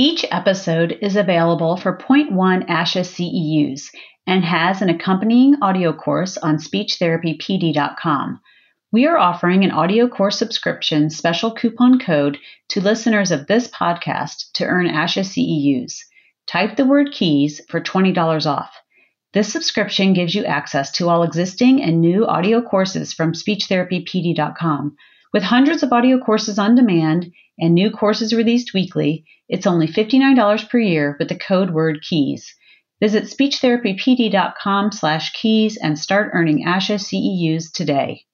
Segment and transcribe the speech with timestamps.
[0.00, 3.90] Each episode is available for 0.1 ASHA CEUs
[4.26, 8.40] and has an accompanying audio course on speechtherapypd.com.
[8.92, 12.38] We are offering an audio course subscription special coupon code
[12.70, 15.98] to listeners of this podcast to earn ASHA CEUs.
[16.46, 18.72] Type the word keys for $20 off.
[19.34, 24.96] This subscription gives you access to all existing and new audio courses from speechtherapypd.com.
[25.32, 30.68] With hundreds of audio courses on demand and new courses released weekly, it's only $59
[30.68, 32.44] per year with the code word KEYS.
[33.00, 38.24] Visit speechtherapypd.com slash keys and start earning ASHA CEUs today.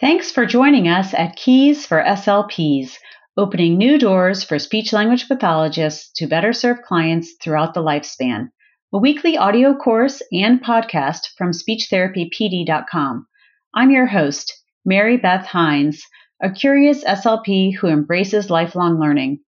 [0.00, 2.96] Thanks for joining us at Keys for SLPs,
[3.36, 8.48] opening new doors for speech language pathologists to better serve clients throughout the lifespan
[8.94, 13.26] a weekly audio course and podcast from speechtherapypd.com.
[13.74, 14.54] I'm your host,
[14.84, 16.06] Mary Beth Hines,
[16.42, 19.40] a curious SLP who embraces lifelong learning.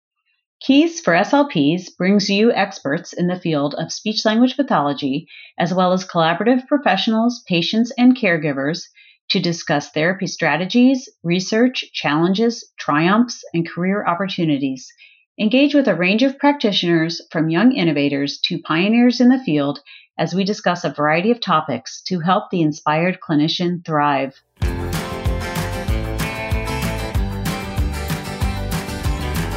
[0.61, 5.27] Keys for SLPs brings you experts in the field of speech language pathology,
[5.59, 8.85] as well as collaborative professionals, patients, and caregivers
[9.31, 14.93] to discuss therapy strategies, research, challenges, triumphs, and career opportunities
[15.37, 19.81] Engage with a range of practitioners from young innovators to pioneers in the field
[20.17, 24.41] as we discuss a variety of topics to help the inspired clinician thrive.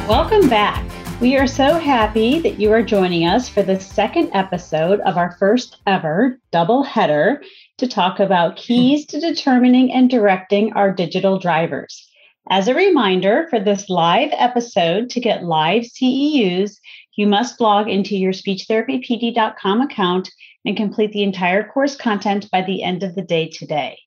[0.08, 0.82] Welcome back.
[1.20, 5.32] We are so happy that you are joining us for the second episode of our
[5.32, 7.42] first ever double header
[7.76, 12.10] to talk about keys to determining and directing our digital drivers.
[12.48, 16.78] As a reminder for this live episode, to get live CEUs,
[17.16, 20.30] you must log into your speechtherapypd.com account
[20.64, 23.98] and complete the entire course content by the end of the day today.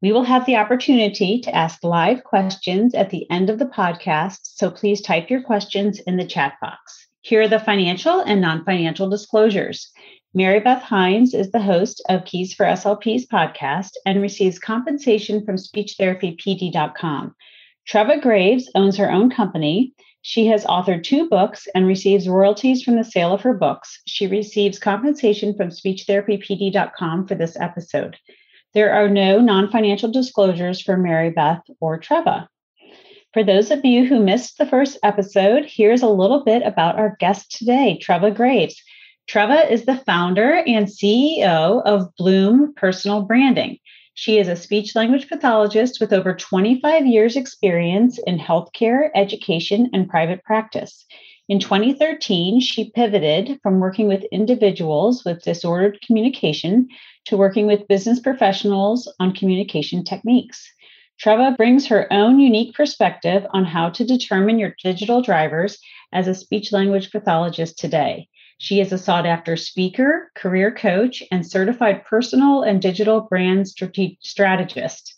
[0.00, 4.38] We will have the opportunity to ask live questions at the end of the podcast,
[4.42, 7.08] so please type your questions in the chat box.
[7.22, 9.90] Here are the financial and non financial disclosures.
[10.32, 15.56] Mary Beth Hines is the host of Keys for SLPs podcast and receives compensation from
[15.56, 17.34] speechtherapypd.com.
[17.88, 19.94] Treva Graves owns her own company.
[20.22, 24.00] She has authored two books and receives royalties from the sale of her books.
[24.06, 28.16] She receives compensation from speechtherapypd.com for this episode.
[28.78, 32.46] There are no non financial disclosures for Mary Beth or Treva.
[33.34, 37.16] For those of you who missed the first episode, here's a little bit about our
[37.18, 38.80] guest today, Treva Graves.
[39.28, 43.78] Treva is the founder and CEO of Bloom Personal Branding.
[44.14, 50.08] She is a speech language pathologist with over 25 years' experience in healthcare, education, and
[50.08, 51.04] private practice.
[51.48, 56.88] In 2013, she pivoted from working with individuals with disordered communication
[57.28, 60.66] to working with business professionals on communication techniques.
[61.22, 65.78] Treva brings her own unique perspective on how to determine your digital drivers
[66.12, 68.28] as a speech language pathologist today.
[68.56, 75.14] She is a sought after speaker, career coach, and certified personal and digital brand strategist.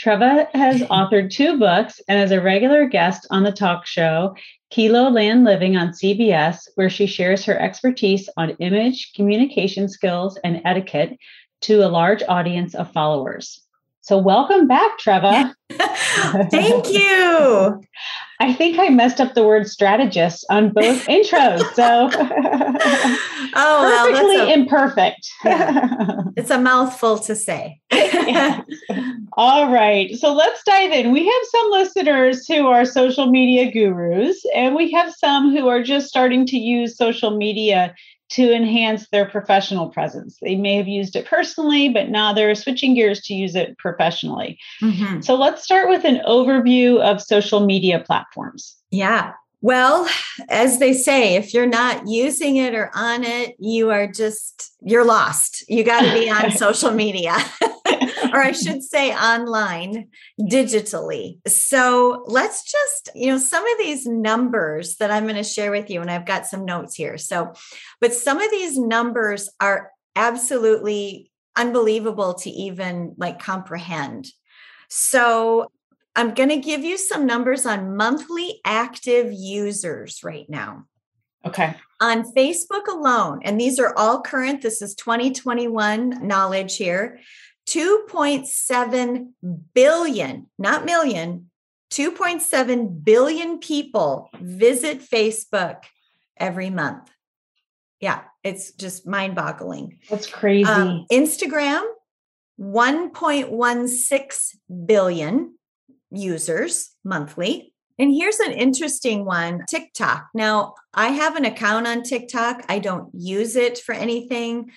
[0.00, 4.36] Treva has authored two books and is a regular guest on the talk show
[4.70, 10.62] Kilo Land Living on CBS, where she shares her expertise on image, communication skills, and
[10.64, 11.18] etiquette
[11.62, 13.60] to a large audience of followers.
[14.02, 15.54] So, welcome back, Treva.
[16.50, 17.80] Thank you.
[18.40, 21.60] I think I messed up the word strategist on both intros.
[21.74, 22.08] So,
[23.54, 25.30] oh, perfectly well, a, imperfect.
[25.44, 26.22] yeah.
[26.38, 27.78] It's a mouthful to say.
[29.34, 30.16] All right.
[30.16, 31.12] So, let's dive in.
[31.12, 35.82] We have some listeners who are social media gurus, and we have some who are
[35.82, 37.94] just starting to use social media
[38.30, 40.38] to enhance their professional presence.
[40.40, 44.58] They may have used it personally, but now they're switching gears to use it professionally.
[44.80, 45.20] Mm-hmm.
[45.20, 48.76] So let's start with an overview of social media platforms.
[48.90, 49.32] Yeah.
[49.62, 50.08] Well,
[50.48, 55.04] as they say, if you're not using it or on it, you are just, you're
[55.04, 55.68] lost.
[55.68, 57.36] You got to be on social media.
[58.34, 60.08] or I should say online
[60.40, 61.38] digitally.
[61.46, 65.90] So let's just, you know, some of these numbers that I'm going to share with
[65.90, 67.18] you, and I've got some notes here.
[67.18, 67.52] So,
[68.00, 74.26] but some of these numbers are absolutely unbelievable to even like comprehend.
[74.88, 75.70] So
[76.16, 80.86] I'm going to give you some numbers on monthly active users right now.
[81.46, 81.74] Okay.
[82.00, 87.20] On Facebook alone, and these are all current, this is 2021 knowledge here.
[87.68, 89.28] 2.7
[89.74, 91.50] billion, not million,
[91.92, 95.82] 2.7 billion people visit Facebook
[96.36, 97.10] every month.
[98.00, 99.98] Yeah, it's just mind boggling.
[100.08, 100.68] That's crazy.
[100.68, 101.82] Um, Instagram,
[102.60, 105.54] 1.16 billion
[106.10, 107.74] users monthly.
[107.98, 110.28] And here's an interesting one TikTok.
[110.32, 112.64] Now, I have an account on TikTok.
[112.66, 114.70] I don't use it for anything.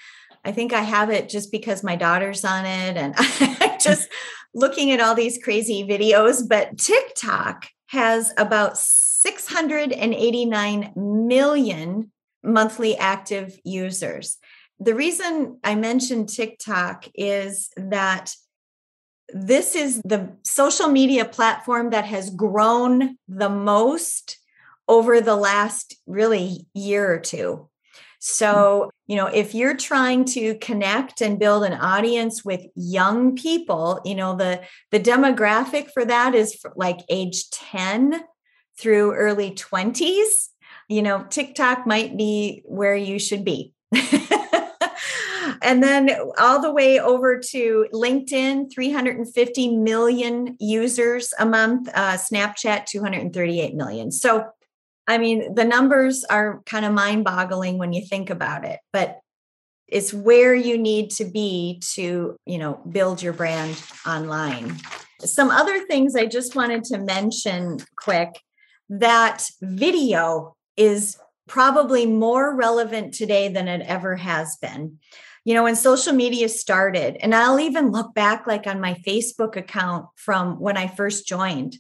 [0.46, 4.10] I think I have it just because my daughter's on it and I just
[4.54, 6.48] looking at all these crazy videos.
[6.48, 12.12] But TikTok has about 689 million
[12.44, 14.38] monthly active users.
[14.80, 18.36] The reason I mentioned TikTok is that
[19.30, 24.38] this is the social media platform that has grown the most
[24.88, 27.70] over the last really year or two.
[28.26, 34.00] So, you know, if you're trying to connect and build an audience with young people,
[34.06, 34.62] you know, the
[34.92, 38.24] the demographic for that is like age 10
[38.80, 40.48] through early 20s.
[40.88, 43.74] You know, TikTok might be where you should be.
[45.62, 52.86] and then all the way over to LinkedIn, 350 million users a month, uh, Snapchat,
[52.86, 54.14] 238 million.
[54.14, 54.46] So,
[55.08, 59.20] I mean, the numbers are kind of mind boggling when you think about it, but
[59.88, 64.78] it's where you need to be to, you know, build your brand online.
[65.20, 68.42] Some other things I just wanted to mention quick
[68.90, 71.18] that video is
[71.48, 75.00] probably more relevant today than it ever has been
[75.46, 79.56] you know when social media started and i'll even look back like on my facebook
[79.56, 81.78] account from when i first joined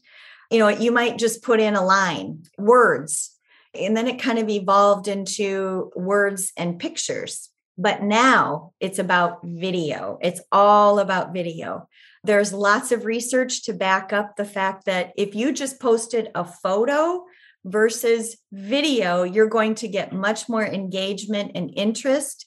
[0.53, 3.31] you know you might just put in a line words
[3.73, 7.49] and then it kind of evolved into words and pictures.
[7.75, 10.19] But now it's about video.
[10.21, 11.89] It's all about video.
[12.23, 16.45] There's lots of research to back up the fact that if you just posted a
[16.45, 17.25] photo
[17.65, 22.45] versus video you're going to get much more engagement and interest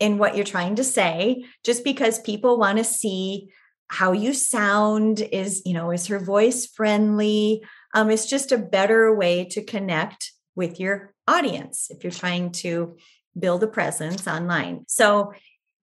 [0.00, 1.44] in what you're trying to say.
[1.62, 3.50] Just because people want to see
[3.88, 7.62] how you sound is you know is her voice friendly?
[7.94, 12.96] Um, it's just a better way to connect with your audience if you're trying to
[13.38, 14.84] build a presence online.
[14.88, 15.32] So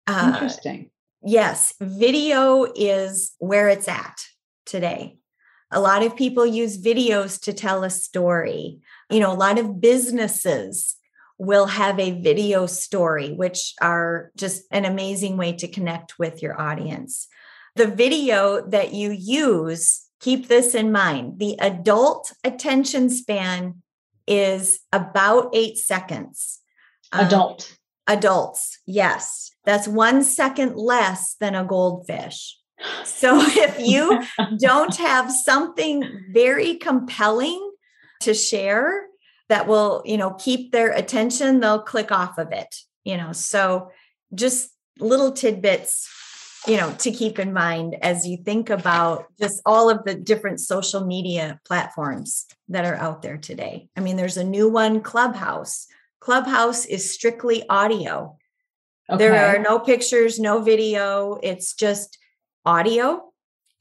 [0.07, 0.89] uh, interesting.
[1.23, 4.25] yes video is where it's at
[4.65, 5.17] today.
[5.73, 8.79] A lot of people use videos to tell a story.
[9.09, 10.97] You know a lot of businesses
[11.41, 16.59] will have a video story, which are just an amazing way to connect with your
[16.61, 17.27] audience.
[17.75, 23.81] The video that you use, keep this in mind the adult attention span
[24.27, 26.59] is about eight seconds.
[27.11, 27.77] Um, Adult.
[28.07, 29.51] Um, adults, yes.
[29.65, 32.57] That's one second less than a goldfish.
[33.03, 34.23] So if you
[34.59, 37.71] don't have something very compelling
[38.21, 39.07] to share,
[39.51, 42.73] that will you know keep their attention they'll click off of it
[43.03, 43.91] you know so
[44.33, 46.09] just little tidbits
[46.67, 50.59] you know to keep in mind as you think about just all of the different
[50.59, 55.87] social media platforms that are out there today i mean there's a new one clubhouse
[56.19, 58.37] clubhouse is strictly audio
[59.09, 59.17] okay.
[59.17, 62.17] there are no pictures no video it's just
[62.65, 63.31] audio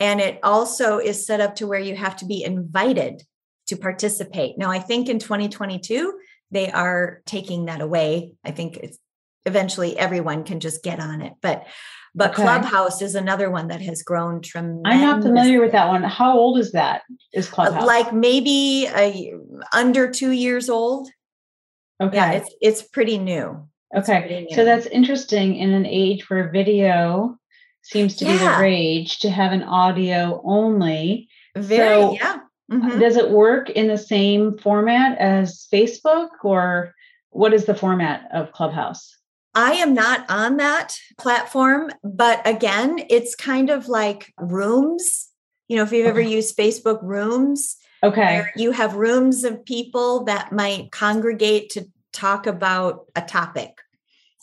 [0.01, 3.23] and it also is set up to where you have to be invited
[3.71, 4.59] to participate.
[4.59, 6.19] Now, I think in 2022,
[6.51, 8.33] they are taking that away.
[8.45, 8.99] I think it's
[9.47, 11.35] eventually everyone can just get on it.
[11.41, 11.67] But
[12.15, 12.43] but okay.
[12.43, 14.91] Clubhouse is another one that has grown tremendously.
[14.91, 16.03] I'm not familiar with that one.
[16.03, 17.03] How old is that?
[17.33, 19.35] Is uh, Clubhouse like maybe a,
[19.73, 21.09] under two years old?
[22.03, 23.69] Okay, yeah, it's it's pretty new.
[23.97, 24.57] Okay, pretty new.
[24.57, 27.39] so that's interesting in an age where video
[27.83, 28.33] seems to yeah.
[28.33, 31.29] be the rage to have an audio only.
[31.57, 32.39] Very, so, yeah.
[32.73, 33.01] Mm-hmm.
[33.01, 36.95] Does it work in the same format as Facebook or
[37.31, 39.17] what is the format of Clubhouse?
[39.55, 45.29] I am not on that platform, but again, it's kind of like rooms.
[45.69, 50.53] You know, if you've ever used Facebook rooms, okay, you have rooms of people that
[50.53, 53.79] might congregate to talk about a topic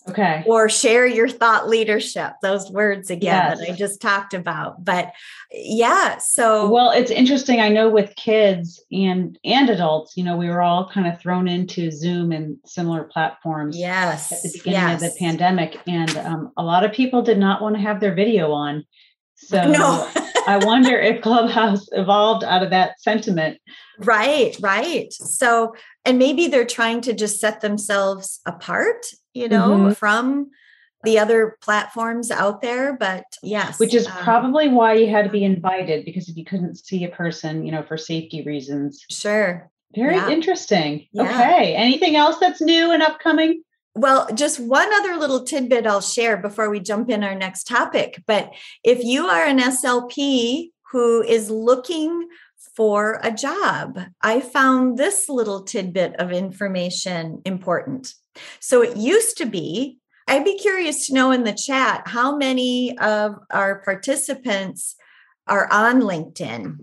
[0.09, 0.43] Okay.
[0.45, 3.59] Or share your thought leadership, those words again yes.
[3.59, 4.83] that I just talked about.
[4.83, 5.11] But
[5.51, 7.59] yeah, so well, it's interesting.
[7.59, 11.47] I know with kids and and adults, you know, we were all kind of thrown
[11.47, 13.77] into Zoom and similar platforms.
[13.77, 14.31] Yes.
[14.31, 15.03] At the beginning yes.
[15.03, 15.77] of the pandemic.
[15.87, 18.85] And um, a lot of people did not want to have their video on.
[19.35, 20.09] So no.
[20.47, 23.59] I wonder if Clubhouse evolved out of that sentiment.
[23.99, 25.11] Right, right.
[25.11, 29.05] So, and maybe they're trying to just set themselves apart
[29.37, 29.91] you know, mm-hmm.
[29.93, 30.49] from
[31.03, 32.95] the other platforms out there.
[32.97, 33.79] But yes.
[33.79, 37.03] Which is um, probably why you had to be invited because if you couldn't see
[37.03, 39.05] a person, you know, for safety reasons.
[39.09, 39.69] Sure.
[39.95, 40.29] Very yeah.
[40.29, 41.07] interesting.
[41.13, 41.23] Yeah.
[41.23, 41.75] Okay.
[41.75, 43.63] Anything else that's new and upcoming?
[43.95, 48.21] Well, just one other little tidbit I'll share before we jump in our next topic.
[48.27, 48.51] But
[48.83, 52.27] if you are an SLP who is looking
[52.75, 58.13] for a job, I found this little tidbit of information important.
[58.59, 62.97] So it used to be, I'd be curious to know in the chat how many
[62.99, 64.95] of our participants
[65.47, 66.77] are on LinkedIn.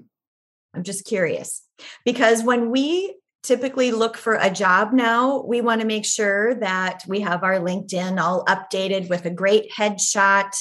[0.75, 1.62] I'm just curious
[2.04, 7.02] because when we typically look for a job now, we want to make sure that
[7.06, 10.56] we have our LinkedIn all updated with a great headshot.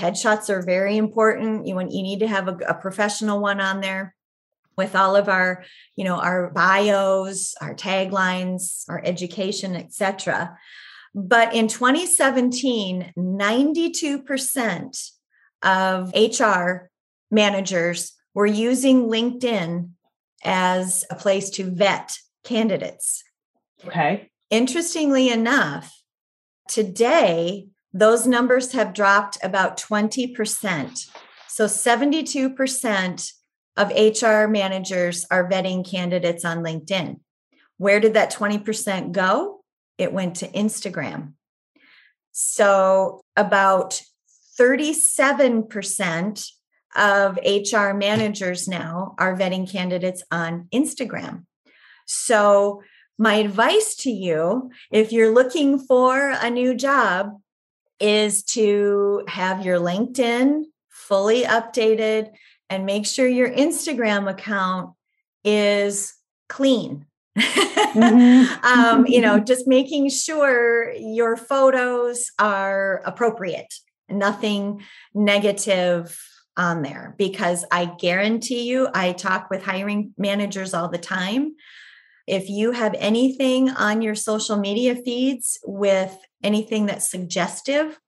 [0.00, 1.66] Headshots are very important.
[1.66, 4.14] You want you need to have a, a professional one on there
[4.78, 5.64] with all of our,
[5.96, 10.56] you know, our bios, our taglines, our education, etc.
[11.14, 15.10] But in 2017, 92%
[15.62, 16.88] of HR
[17.30, 19.90] managers were using LinkedIn
[20.44, 23.24] as a place to vet candidates.
[23.84, 24.30] Okay.
[24.48, 25.92] Interestingly enough,
[26.68, 31.10] today those numbers have dropped about 20%.
[31.48, 33.32] So 72%
[33.78, 37.20] of HR managers are vetting candidates on LinkedIn.
[37.76, 39.60] Where did that 20% go?
[39.96, 41.34] It went to Instagram.
[42.32, 44.02] So about
[44.60, 46.50] 37%
[46.96, 51.44] of HR managers now are vetting candidates on Instagram.
[52.06, 52.82] So,
[53.20, 57.40] my advice to you, if you're looking for a new job,
[58.00, 62.30] is to have your LinkedIn fully updated
[62.70, 64.94] and make sure your Instagram account
[65.44, 66.14] is
[66.48, 67.06] clean.
[67.38, 68.64] mm-hmm.
[68.66, 73.72] um, you know, just making sure your photos are appropriate,
[74.08, 74.82] nothing
[75.14, 76.18] negative
[76.56, 81.54] on there because I guarantee you, I talk with hiring managers all the time.
[82.26, 87.98] If you have anything on your social media feeds with anything that's suggestive,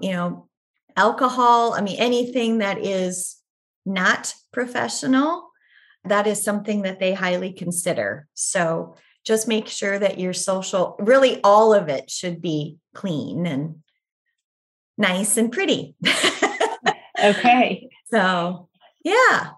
[0.00, 0.48] you know,
[0.96, 3.37] alcohol, I mean, anything that is
[3.88, 5.50] not professional,
[6.04, 8.26] that is something that they highly consider.
[8.34, 13.76] So just make sure that your social, really all of it should be clean and
[14.96, 15.94] nice and pretty.
[17.24, 17.88] okay.
[18.10, 18.68] So,
[19.04, 19.50] yeah.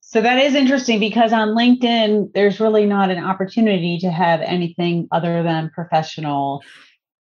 [0.00, 5.08] So that is interesting because on LinkedIn, there's really not an opportunity to have anything
[5.10, 6.62] other than professional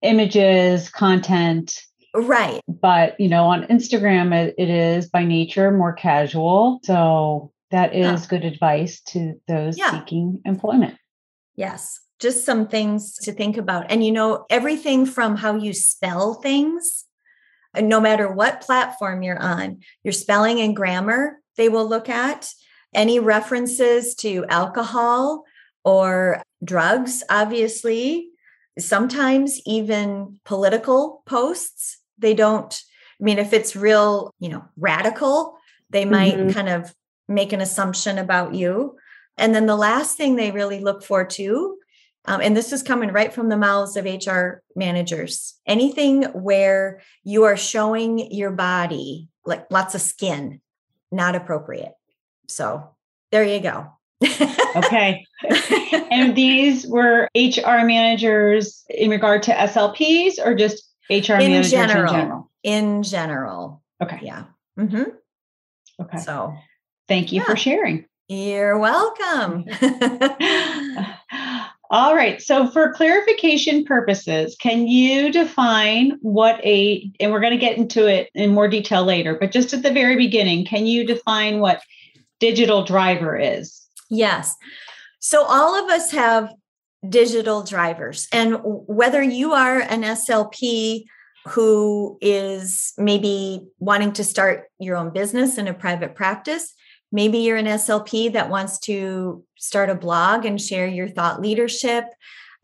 [0.03, 1.81] images, content.
[2.13, 2.61] Right.
[2.67, 6.79] But, you know, on Instagram, it, it is by nature more casual.
[6.83, 8.27] So that is yeah.
[8.29, 9.91] good advice to those yeah.
[9.91, 10.95] seeking employment.
[11.55, 11.99] Yes.
[12.19, 13.87] Just some things to think about.
[13.89, 17.05] And, you know, everything from how you spell things
[17.75, 22.53] no matter what platform you're on, your spelling and grammar, they will look at
[22.93, 25.43] any references to alcohol
[25.83, 28.29] or drugs, obviously,
[28.77, 31.97] sometimes even political posts.
[32.23, 32.73] They don't,
[33.21, 35.55] I mean, if it's real, you know, radical,
[35.91, 36.49] they might mm-hmm.
[36.49, 36.95] kind of
[37.27, 38.97] make an assumption about you.
[39.37, 41.77] And then the last thing they really look for too
[42.25, 45.55] um, and this is coming right from the mouths of HR managers.
[45.65, 50.61] Anything where you are showing your body, like lots of skin,
[51.11, 51.93] not appropriate.
[52.47, 52.95] So
[53.31, 53.87] there you go.
[54.77, 55.25] okay.
[56.11, 62.13] and these were HR managers in regard to SLPs or just HR in managers general,
[62.13, 62.51] in general?
[62.63, 63.83] In general.
[64.01, 64.19] Okay.
[64.21, 64.45] Yeah.
[64.79, 65.03] Mm-hmm.
[66.01, 66.17] Okay.
[66.17, 66.55] So
[67.07, 67.45] thank you yeah.
[67.45, 68.05] for sharing.
[68.29, 69.65] You're welcome.
[71.93, 72.41] All right.
[72.41, 78.07] So, for clarification purposes, can you define what a, and we're going to get into
[78.07, 81.83] it in more detail later, but just at the very beginning, can you define what
[82.39, 83.79] digital driver is?
[84.09, 84.55] Yes.
[85.19, 86.49] So, all of us have
[87.07, 88.27] digital drivers.
[88.31, 91.05] And whether you are an SLP
[91.49, 96.73] who is maybe wanting to start your own business in a private practice,
[97.13, 102.05] Maybe you're an SLP that wants to start a blog and share your thought leadership.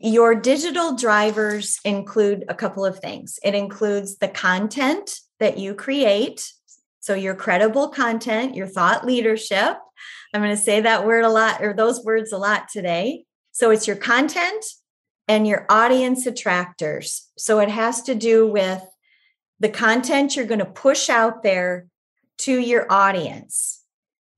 [0.00, 3.38] Your digital drivers include a couple of things.
[3.44, 6.52] It includes the content that you create.
[6.98, 9.76] So, your credible content, your thought leadership.
[10.34, 13.26] I'm going to say that word a lot or those words a lot today.
[13.60, 14.64] So, it's your content
[15.28, 17.28] and your audience attractors.
[17.36, 18.82] So, it has to do with
[19.58, 21.86] the content you're going to push out there
[22.38, 23.84] to your audience.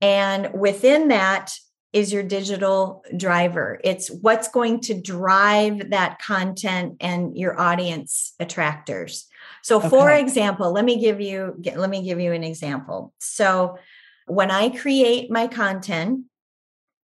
[0.01, 1.53] And within that
[1.93, 3.79] is your digital driver.
[3.81, 9.27] It's what's going to drive that content and your audience attractors.
[9.61, 9.87] So okay.
[9.87, 13.13] for example, let me give you let me give you an example.
[13.19, 13.77] So
[14.25, 16.25] when I create my content,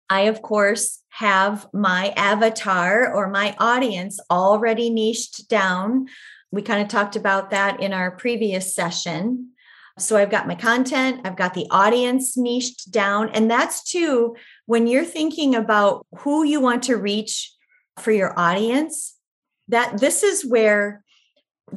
[0.09, 6.07] I of course have my avatar or my audience already niched down.
[6.51, 9.49] We kind of talked about that in our previous session.
[9.99, 13.29] So I've got my content, I've got the audience niched down.
[13.29, 17.53] And that's too, when you're thinking about who you want to reach
[17.99, 19.15] for your audience,
[19.67, 21.03] that this is where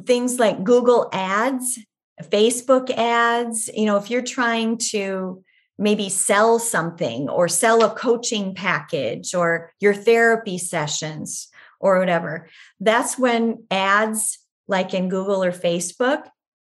[0.05, 1.77] things like Google ads,
[2.23, 5.43] Facebook ads, you know, if you're trying to
[5.77, 12.47] maybe sell something or sell a coaching package or your therapy sessions or whatever,
[12.79, 16.23] that's when ads like in Google or Facebook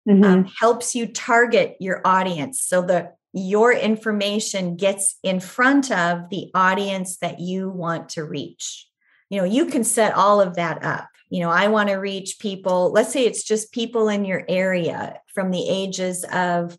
[0.08, 0.24] mm-hmm.
[0.24, 6.50] um, helps you target your audience so that your information gets in front of the
[6.54, 8.86] audience that you want to reach.
[9.30, 11.08] You know, you can set all of that up.
[11.28, 15.20] You know, I want to reach people, let's say it's just people in your area
[15.34, 16.78] from the ages of,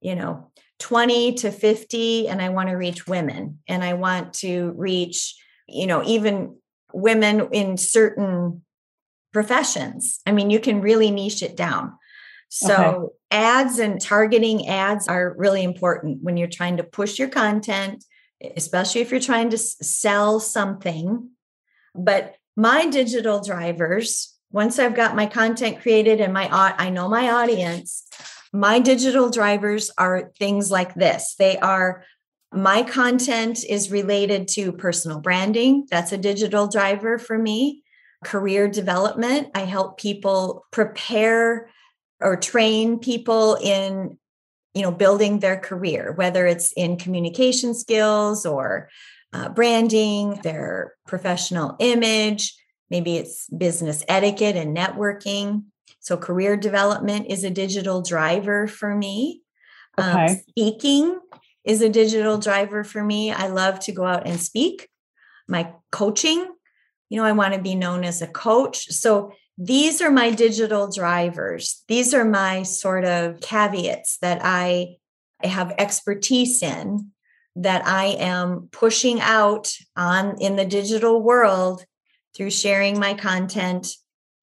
[0.00, 4.72] you know, 20 to 50, and I want to reach women and I want to
[4.76, 5.34] reach,
[5.66, 6.56] you know, even
[6.92, 8.62] women in certain
[9.32, 10.20] professions.
[10.26, 11.92] I mean, you can really niche it down.
[12.48, 13.14] So, okay.
[13.30, 18.04] ads and targeting ads are really important when you're trying to push your content,
[18.56, 21.30] especially if you're trying to sell something.
[21.94, 27.30] But my digital drivers, once I've got my content created and my I know my
[27.30, 28.08] audience,
[28.52, 31.34] my digital drivers are things like this.
[31.38, 32.04] They are
[32.52, 35.86] my content is related to personal branding.
[35.90, 37.82] That's a digital driver for me.
[38.24, 39.48] Career development.
[39.54, 41.68] I help people prepare
[42.20, 44.18] or train people in
[44.74, 48.88] you know building their career whether it's in communication skills or
[49.32, 52.54] uh, branding their professional image
[52.90, 55.64] maybe it's business etiquette and networking
[56.06, 59.42] so career development is a digital driver for me
[59.98, 60.32] um, okay.
[60.32, 61.20] um, speaking
[61.64, 64.88] is a digital driver for me i love to go out and speak
[65.48, 66.46] my coaching
[67.08, 70.90] you know i want to be known as a coach so these are my digital
[70.90, 71.82] drivers.
[71.88, 74.96] These are my sort of caveats that I,
[75.42, 77.12] I have expertise in
[77.56, 81.84] that I am pushing out on in the digital world
[82.34, 83.88] through sharing my content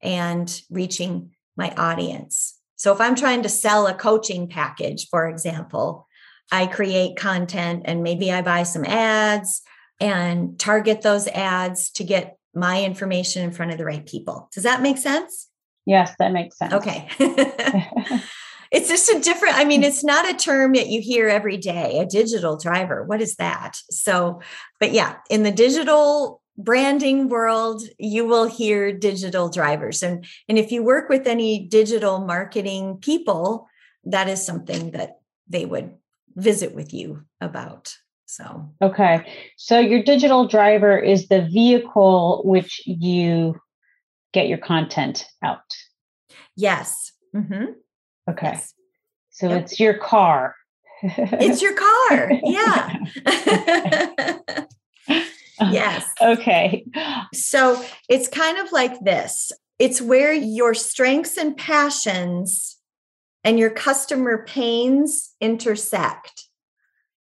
[0.01, 2.59] and reaching my audience.
[2.75, 6.07] So if I'm trying to sell a coaching package, for example,
[6.51, 9.61] I create content and maybe I buy some ads
[9.99, 14.49] and target those ads to get my information in front of the right people.
[14.53, 15.49] Does that make sense?
[15.85, 16.73] Yes, that makes sense.
[16.73, 17.07] Okay.
[18.71, 21.99] it's just a different, I mean, it's not a term that you hear every day,
[21.99, 23.03] a digital driver.
[23.03, 23.77] What is that?
[23.89, 24.41] So,
[24.79, 30.71] but yeah, in the digital branding world you will hear digital drivers and and if
[30.71, 33.67] you work with any digital marketing people
[34.03, 35.95] that is something that they would
[36.35, 37.95] visit with you about
[38.33, 39.31] so, okay.
[39.57, 43.61] So, your digital driver is the vehicle which you
[44.33, 45.59] get your content out.
[46.55, 47.11] Yes.
[47.35, 47.73] Mm-hmm.
[48.27, 48.53] Okay.
[48.53, 48.73] Yes.
[49.29, 49.61] So, yep.
[49.61, 50.55] it's your car.
[51.03, 52.31] it's your car.
[52.43, 52.97] Yeah.
[55.59, 56.05] yes.
[56.21, 56.85] Okay.
[57.33, 62.77] So, it's kind of like this it's where your strengths and passions
[63.43, 66.47] and your customer pains intersect.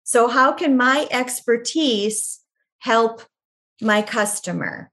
[0.05, 2.41] So, how can my expertise
[2.79, 3.23] help
[3.81, 4.91] my customer?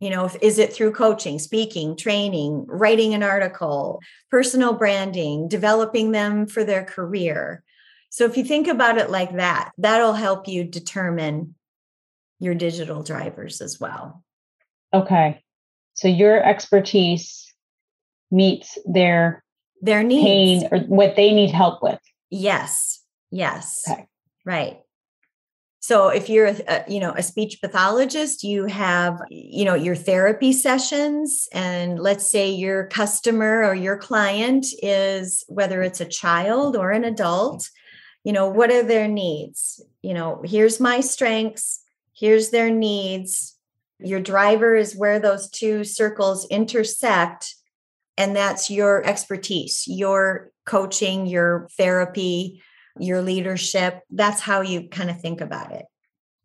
[0.00, 6.46] You know, is it through coaching, speaking, training, writing an article, personal branding, developing them
[6.46, 7.64] for their career?
[8.10, 11.54] So, if you think about it like that, that'll help you determine
[12.38, 14.22] your digital drivers as well.
[14.92, 15.42] Okay.
[15.94, 17.52] So, your expertise
[18.30, 19.42] meets their
[19.80, 22.00] their needs pain or what they need help with.
[22.30, 23.02] Yes.
[23.30, 23.84] Yes.
[23.88, 24.06] Okay.
[24.44, 24.78] Right.
[25.80, 30.52] So if you're a, you know a speech pathologist, you have you know your therapy
[30.52, 36.90] sessions and let's say your customer or your client is whether it's a child or
[36.90, 37.70] an adult,
[38.22, 39.82] you know, what are their needs?
[40.02, 41.80] You know, here's my strengths,
[42.18, 43.56] here's their needs.
[43.98, 47.54] Your driver is where those two circles intersect
[48.16, 52.60] and that's your expertise, your coaching, your therapy,
[52.98, 54.02] your leadership.
[54.10, 55.86] That's how you kind of think about it.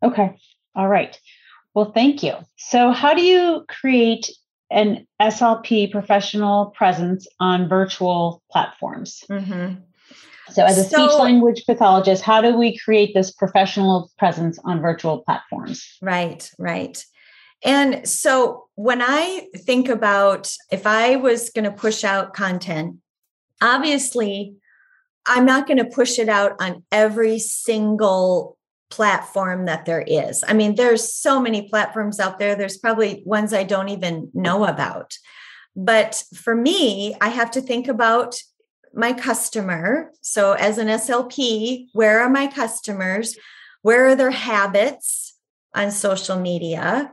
[0.02, 0.36] Okay.
[0.76, 1.18] All right.
[1.74, 2.34] Well, thank you.
[2.56, 4.30] So, how do you create
[4.70, 9.24] an SLP professional presence on virtual platforms?
[9.28, 9.80] Mm-hmm.
[10.50, 14.80] So, as a so, speech language pathologist, how do we create this professional presence on
[14.80, 15.86] virtual platforms?
[16.02, 17.02] Right, right.
[17.64, 22.96] And so, when I think about if I was going to push out content,
[23.62, 24.54] obviously
[25.26, 28.58] I'm not going to push it out on every single
[28.90, 30.44] platform that there is.
[30.46, 32.54] I mean, there's so many platforms out there.
[32.54, 35.14] There's probably ones I don't even know about.
[35.74, 38.36] But for me, I have to think about
[38.96, 40.10] my customer.
[40.20, 43.36] So, as an SLP, where are my customers?
[43.82, 45.36] Where are their habits
[45.74, 47.12] on social media?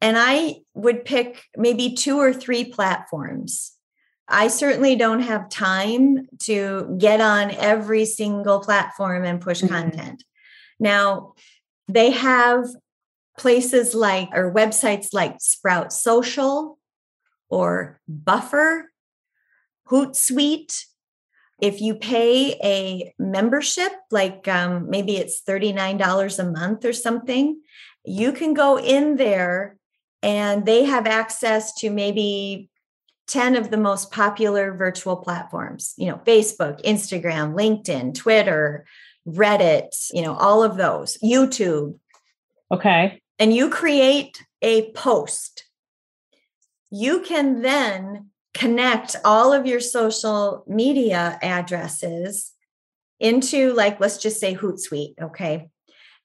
[0.00, 3.72] And I would pick maybe two or three platforms.
[4.28, 9.74] I certainly don't have time to get on every single platform and push mm-hmm.
[9.74, 10.24] content.
[10.80, 11.34] Now,
[11.88, 12.66] they have
[13.38, 16.78] places like, or websites like Sprout Social
[17.48, 18.90] or Buffer,
[19.88, 20.84] Hootsuite.
[21.62, 27.60] If you pay a membership, like um, maybe it's $39 a month or something,
[28.04, 29.76] you can go in there
[30.24, 32.68] and they have access to maybe
[33.28, 38.84] 10 of the most popular virtual platforms, you know, Facebook, Instagram, LinkedIn, Twitter,
[39.24, 41.96] Reddit, you know, all of those, YouTube.
[42.72, 43.22] Okay.
[43.38, 45.66] And you create a post.
[46.90, 52.52] You can then connect all of your social media addresses
[53.18, 55.14] into, like, let's just say Hootsuite.
[55.20, 55.68] Okay.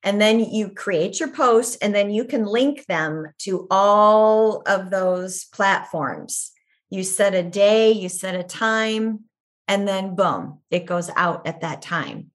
[0.03, 4.89] And then you create your post, and then you can link them to all of
[4.89, 6.51] those platforms.
[6.89, 9.25] You set a day, you set a time,
[9.67, 12.31] and then boom, it goes out at that time.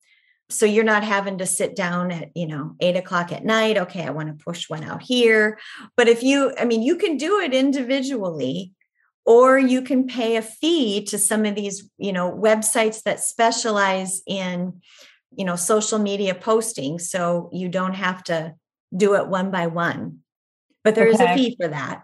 [0.50, 3.78] So you're not having to sit down at, you know, eight o'clock at night.
[3.78, 5.58] Okay, I want to push one out here.
[5.96, 8.72] But if you, I mean, you can do it individually
[9.24, 14.22] or you can pay a fee to some of these you know websites that specialize
[14.26, 14.80] in
[15.36, 18.54] you know social media posting so you don't have to
[18.96, 20.18] do it one by one.
[20.84, 21.14] But there okay.
[21.14, 22.02] is a fee for that.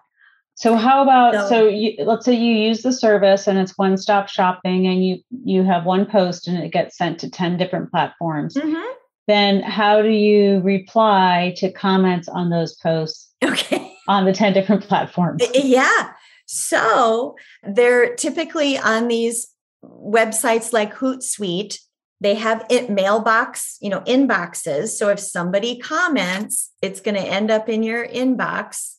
[0.55, 3.97] So how about so, so you, let's say you use the service and it's one
[3.97, 7.91] stop shopping and you you have one post and it gets sent to 10 different
[7.91, 8.55] platforms.
[8.55, 8.93] Mm-hmm.
[9.27, 13.93] then how do you reply to comments on those posts okay.
[14.09, 15.43] on the 10 different platforms?
[15.55, 16.13] Yeah
[16.51, 19.49] so they're typically on these
[19.85, 21.79] websites like hootsuite.
[22.23, 24.89] They have it mailbox you know inboxes.
[24.89, 28.95] So if somebody comments it's going to end up in your inbox.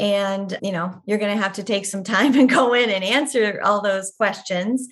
[0.00, 3.04] And you know you're going to have to take some time and go in and
[3.04, 4.88] answer all those questions.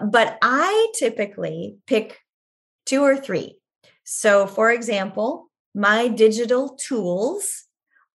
[0.00, 2.20] But i typically pick
[2.86, 3.58] two or three.
[4.04, 7.64] So for example my digital tools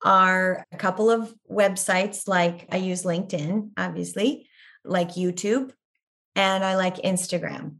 [0.02, 4.48] are a couple of websites like i use linkedin obviously
[4.85, 5.72] like youtube
[6.35, 7.76] and i like instagram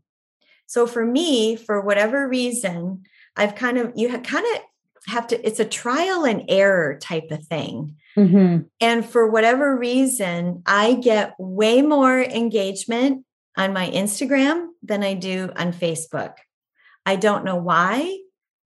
[0.66, 3.05] so for me, for whatever reason,
[3.37, 4.62] I've kind of, you have kind of
[5.07, 7.96] have to, it's a trial and error type of thing.
[8.16, 8.62] Mm-hmm.
[8.81, 13.24] And for whatever reason, I get way more engagement
[13.57, 16.35] on my Instagram than I do on Facebook.
[17.05, 18.18] I don't know why,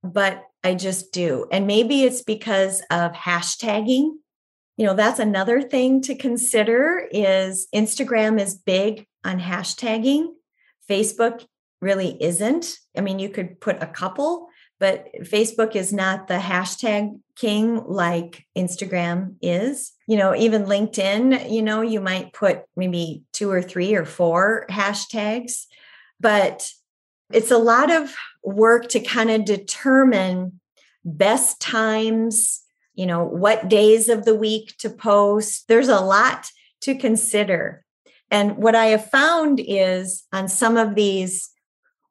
[0.02, 1.46] but I just do.
[1.50, 4.12] And maybe it's because of hashtagging.
[4.76, 10.28] You know, that's another thing to consider is Instagram is big on hashtagging.
[10.88, 11.44] Facebook
[11.80, 12.76] really isn't.
[12.96, 18.46] I mean, you could put a couple, but Facebook is not the hashtag king like
[18.56, 19.92] Instagram is.
[20.06, 24.66] You know, even LinkedIn, you know, you might put maybe two or three or four
[24.70, 25.66] hashtags,
[26.18, 26.70] but
[27.32, 30.60] it's a lot of work to kind of determine
[31.04, 32.62] best times,
[32.94, 35.68] you know, what days of the week to post.
[35.68, 36.50] There's a lot
[36.82, 37.84] to consider.
[38.30, 41.50] And what I have found is on some of these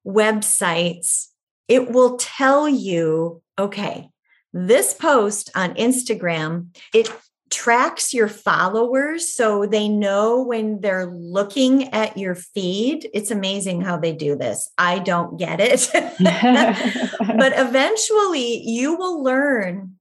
[0.05, 1.27] websites,
[1.67, 4.10] it will tell you, okay,
[4.51, 7.12] this post on Instagram, it
[7.50, 13.10] tracks your followers so they know when they're looking at your feed.
[13.14, 14.70] It's amazing how they do this.
[14.78, 15.90] I don't get it.
[16.20, 19.96] but eventually you will learn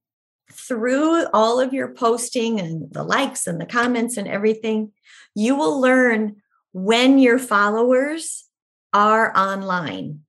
[0.51, 4.91] through all of your posting and the likes and the comments and everything,
[5.35, 6.35] you will learn
[6.73, 8.45] when your followers
[8.93, 10.21] are online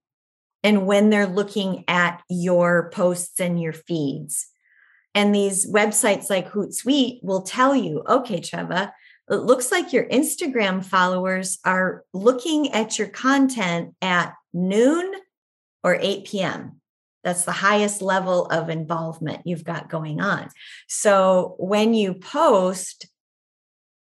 [0.63, 4.50] and when they're looking at your posts and your feeds.
[5.14, 8.92] And these websites like Hootsuite will tell you, okay, Treva,
[9.29, 15.12] it looks like your Instagram followers are looking at your content at noon
[15.85, 16.81] or 8 p.m.
[17.23, 20.49] That's the highest level of involvement you've got going on.
[20.88, 23.07] So when you post,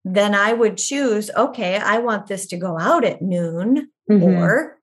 [0.03, 4.23] then I would choose, okay, I want this to go out at noon mm-hmm.
[4.23, 4.79] or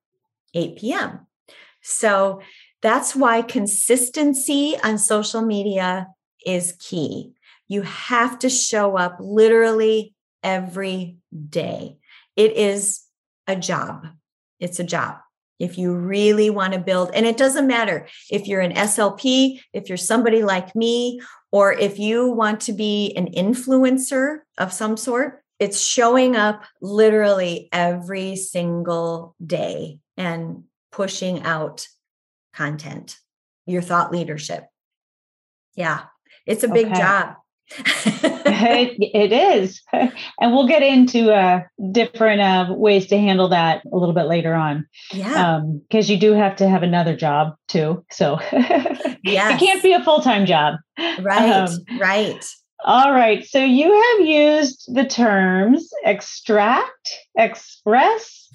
[0.54, 1.26] 8 p.m.
[1.82, 2.40] So
[2.82, 6.08] that's why consistency on social media
[6.44, 7.32] is key.
[7.66, 11.16] You have to show up literally every
[11.48, 11.98] day.
[12.36, 13.02] It is
[13.46, 14.06] a job.
[14.60, 15.16] It's a job.
[15.58, 19.88] If you really want to build, and it doesn't matter if you're an SLP, if
[19.88, 25.42] you're somebody like me, or if you want to be an influencer of some sort,
[25.58, 30.62] it's showing up literally every single day and
[30.92, 31.88] pushing out
[32.58, 33.16] content,
[33.66, 34.64] your thought leadership.
[35.76, 36.02] Yeah,
[36.44, 36.98] it's a big okay.
[36.98, 37.34] job.
[37.78, 39.80] it, it is.
[40.40, 44.54] And we'll get into uh, different uh, ways to handle that a little bit later
[44.54, 44.86] on.
[45.12, 45.60] Yeah.
[45.88, 48.04] Because um, you do have to have another job too.
[48.12, 48.94] So yeah,
[49.54, 50.76] it can't be a full time job.
[51.20, 51.50] Right.
[51.50, 52.44] Um, right.
[52.84, 53.44] All right.
[53.44, 58.47] So you have used the terms extract, express,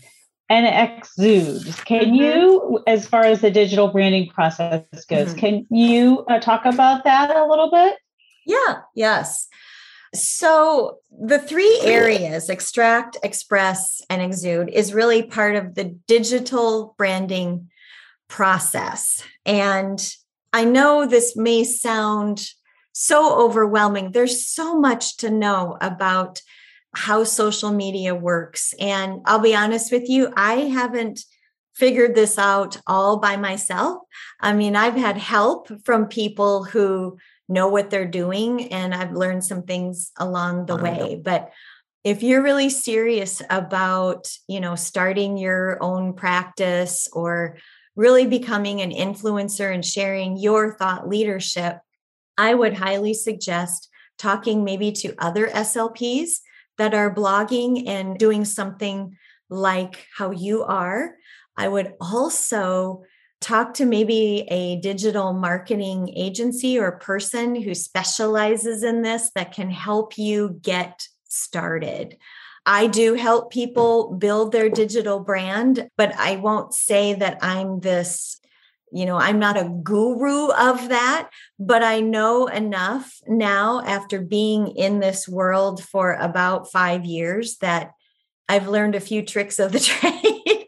[0.54, 1.76] and exude.
[1.86, 2.13] Can mm-hmm.
[2.13, 5.38] you, as far as the digital branding process goes, mm-hmm.
[5.39, 7.98] can you uh, talk about that a little bit?
[8.46, 9.48] Yeah, yes.
[10.13, 17.72] So the three areas extract, express, and exude is really part of the digital branding
[18.28, 19.24] process.
[19.48, 20.00] And
[20.52, 22.46] I know this may sound
[22.92, 24.12] so overwhelming.
[24.12, 26.44] There's so much to know about
[26.95, 28.73] how social media works.
[28.79, 31.21] And I'll be honest with you, I haven't
[31.75, 34.03] figured this out all by myself.
[34.39, 37.17] I mean, I've had help from people who
[37.49, 41.19] know what they're doing and I've learned some things along the way.
[41.23, 41.51] But
[42.03, 47.58] if you're really serious about, you know, starting your own practice or
[47.95, 51.79] really becoming an influencer and sharing your thought leadership,
[52.38, 56.39] I would highly suggest talking maybe to other SLPs
[56.78, 59.18] that are blogging and doing something
[59.50, 61.16] like how you are.
[61.58, 63.04] I would also
[63.42, 69.70] talk to maybe a digital marketing agency or person who specializes in this that can
[69.70, 72.18] help you get started.
[72.66, 78.40] I do help people build their digital brand, but I won't say that I'm this
[78.93, 81.29] you know, I'm not a guru of that,
[81.60, 87.91] but I know enough now after being in this world for about five years that
[88.47, 90.65] I've learned a few tricks of the trade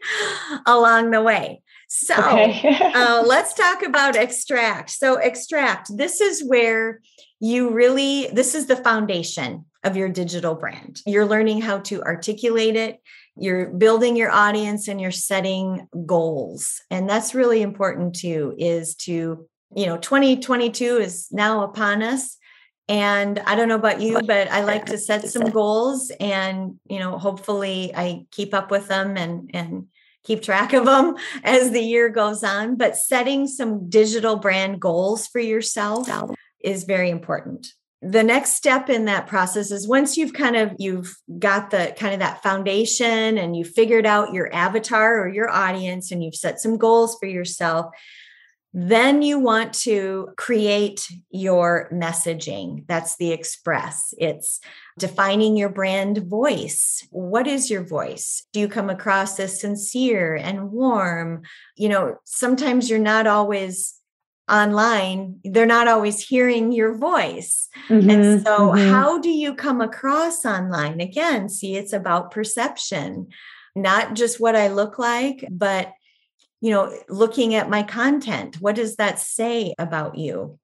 [0.66, 1.62] along the way.
[1.88, 2.76] So okay.
[2.94, 4.90] uh, let's talk about extract.
[4.90, 7.00] So, extract, this is where
[7.38, 11.00] you really, this is the foundation of your digital brand.
[11.06, 13.00] You're learning how to articulate it,
[13.38, 16.80] you're building your audience and you're setting goals.
[16.90, 22.36] And that's really important too is to you know 2022 is now upon us.
[22.88, 27.00] And i don't know about you but i like to set some goals and you
[27.00, 29.88] know hopefully i keep up with them and and
[30.26, 32.76] keep track of them as the year goes on.
[32.76, 36.08] But setting some digital brand goals for yourself
[36.60, 41.16] is very important the next step in that process is once you've kind of you've
[41.38, 46.10] got the kind of that foundation and you figured out your avatar or your audience
[46.10, 47.86] and you've set some goals for yourself
[48.78, 52.84] then you want to create your messaging.
[52.86, 54.12] That's the express.
[54.18, 54.60] It's
[54.98, 57.02] defining your brand voice.
[57.10, 58.44] What is your voice?
[58.52, 61.44] Do you come across as sincere and warm?
[61.74, 63.94] You know sometimes you're not always
[64.48, 67.68] online they're not always hearing your voice.
[67.88, 68.90] Mm-hmm, and so mm-hmm.
[68.90, 71.00] how do you come across online?
[71.00, 73.28] Again see it's about perception
[73.74, 75.92] not just what i look like but
[76.62, 80.58] you know looking at my content what does that say about you?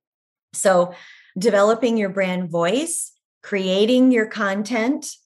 [0.55, 0.95] So
[1.39, 5.17] developing your brand voice creating your content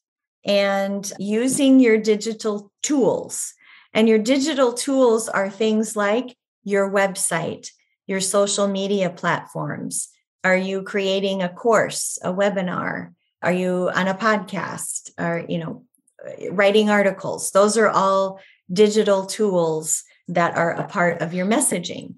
[0.45, 3.53] and using your digital tools.
[3.93, 7.71] And your digital tools are things like your website
[8.07, 10.09] your social media platforms?
[10.45, 13.13] Are you creating a course, a webinar?
[13.43, 15.11] Are you on a podcast?
[15.19, 15.85] Are you know
[16.27, 17.51] eh, writing articles?
[17.51, 18.41] Those are all
[18.73, 22.15] digital tools that are a part of your messaging.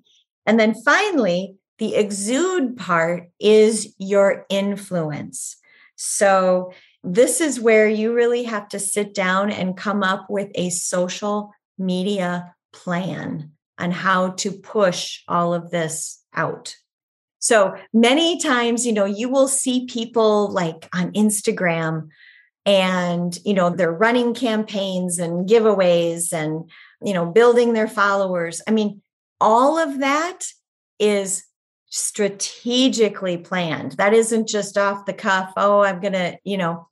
[0.46, 5.56] And then finally, the exude part is your influence.
[5.96, 6.72] So,
[7.04, 11.52] this is where you really have to sit down and come up with a social
[11.78, 16.74] media plan on how to push all of this out.
[17.38, 22.08] So many times, you know, you will see people like on Instagram
[22.66, 26.68] and, you know, they're running campaigns and giveaways and,
[27.00, 28.60] you know, building their followers.
[28.66, 29.02] I mean,
[29.40, 30.44] all of that
[30.98, 31.44] is
[31.86, 33.92] strategically planned.
[33.92, 35.52] That isn't just off the cuff.
[35.56, 36.88] Oh, I'm going to, you know,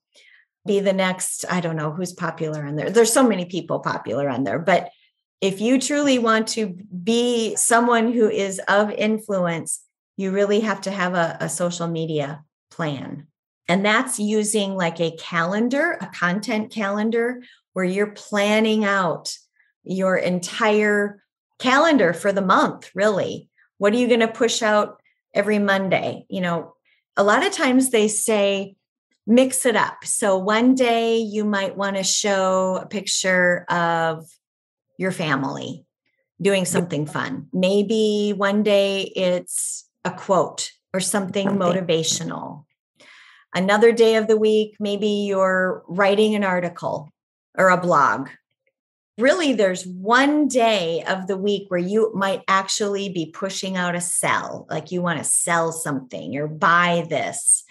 [0.64, 2.90] be the next, I don't know who's popular on there.
[2.90, 4.90] There's so many people popular on there, but
[5.40, 9.82] if you truly want to be someone who is of influence,
[10.16, 13.26] you really have to have a, a, social media plan.
[13.68, 17.42] And that's using like a calendar, a content calendar,
[17.74, 19.36] where you're planning out
[19.84, 21.22] your entire
[21.58, 23.50] calendar for the month, really.
[23.78, 25.02] What are you going to push out
[25.34, 26.24] every Monday?
[26.30, 26.74] You know,
[27.16, 28.76] a lot of times they say,
[29.26, 30.04] mix it up.
[30.04, 34.26] So one day you might want to show a picture of
[34.98, 35.84] your family
[36.40, 37.48] doing something fun.
[37.52, 42.64] Maybe one day it's a quote or something motivational.
[43.54, 47.10] Another day of the week, maybe you're writing an article
[47.56, 48.28] or a blog.
[49.18, 54.00] Really, there's one day of the week where you might actually be pushing out a
[54.00, 57.64] sell, like you want to sell something or buy this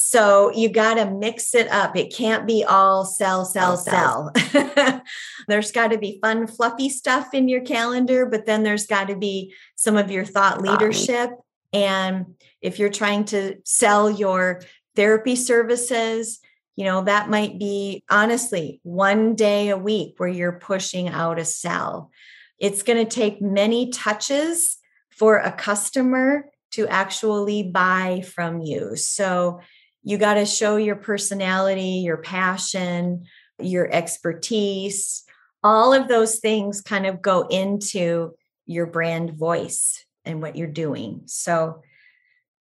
[0.00, 1.96] so you got to mix it up.
[1.96, 4.32] It can't be all sell, sell, sell.
[4.32, 5.02] sell.
[5.48, 9.16] there's got to be fun, fluffy stuff in your calendar, but then there's got to
[9.16, 11.30] be some of your thought leadership.
[11.72, 14.62] And if you're trying to sell your
[14.94, 16.38] therapy services,
[16.76, 21.44] you know, that might be honestly one day a week where you're pushing out a
[21.44, 22.12] sell.
[22.60, 24.76] It's going to take many touches
[25.10, 28.94] for a customer to actually buy from you.
[28.94, 29.58] So
[30.02, 33.24] you got to show your personality, your passion,
[33.58, 35.24] your expertise.
[35.62, 38.34] All of those things kind of go into
[38.66, 41.22] your brand voice and what you're doing.
[41.26, 41.82] So,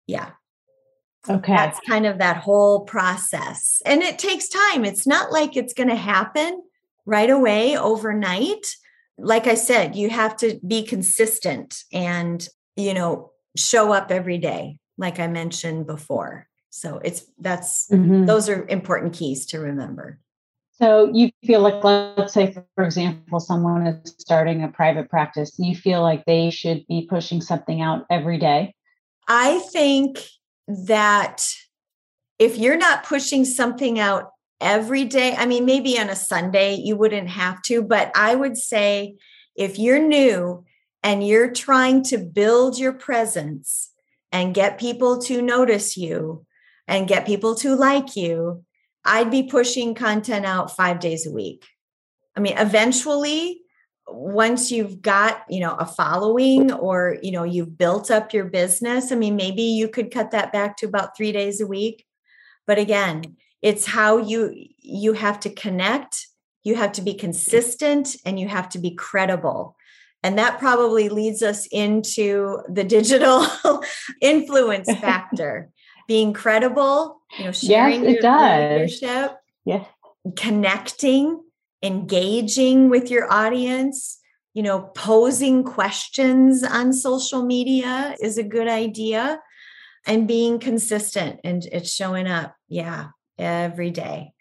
[0.07, 0.31] yeah.
[1.29, 1.55] Okay.
[1.55, 3.83] That's kind of that whole process.
[3.85, 4.85] And it takes time.
[4.85, 6.62] It's not like it's going to happen
[7.05, 8.66] right away overnight.
[9.18, 12.46] Like I said, you have to be consistent and,
[12.77, 16.46] you know, show up every day, like I mentioned before.
[16.77, 18.27] So it's that's mm-hmm.
[18.27, 20.21] those are important keys to remember.
[20.73, 25.67] So you feel like, let's say, for example, someone is starting a private practice, and
[25.67, 28.75] you feel like they should be pushing something out every day.
[29.27, 30.23] I think
[30.69, 31.49] that
[32.39, 36.95] if you're not pushing something out every day, I mean, maybe on a Sunday you
[36.95, 39.17] wouldn't have to, but I would say
[39.57, 40.62] if you're new
[41.03, 43.93] and you're trying to build your presence
[44.31, 46.46] and get people to notice you,
[46.88, 48.64] and get people to like you,
[49.05, 51.64] I'd be pushing content out five days a week.
[52.37, 53.61] I mean, eventually,
[54.09, 59.11] once you've got you know a following or you know you've built up your business
[59.11, 62.05] i mean maybe you could cut that back to about three days a week.
[62.68, 66.29] But again it's how you you have to connect
[66.66, 69.77] you have to be consistent and you have to be credible.
[70.25, 73.46] And that probably leads us into the digital
[74.20, 75.70] influence factor
[76.07, 79.03] being credible, you know, sharing yes, it does.
[79.03, 79.85] leadership, yeah.
[80.37, 81.40] connecting,
[81.83, 84.19] engaging with your audience,
[84.55, 89.40] you know, posing questions on social media is a good idea
[90.07, 94.33] and being consistent and it's showing up, yeah, every day.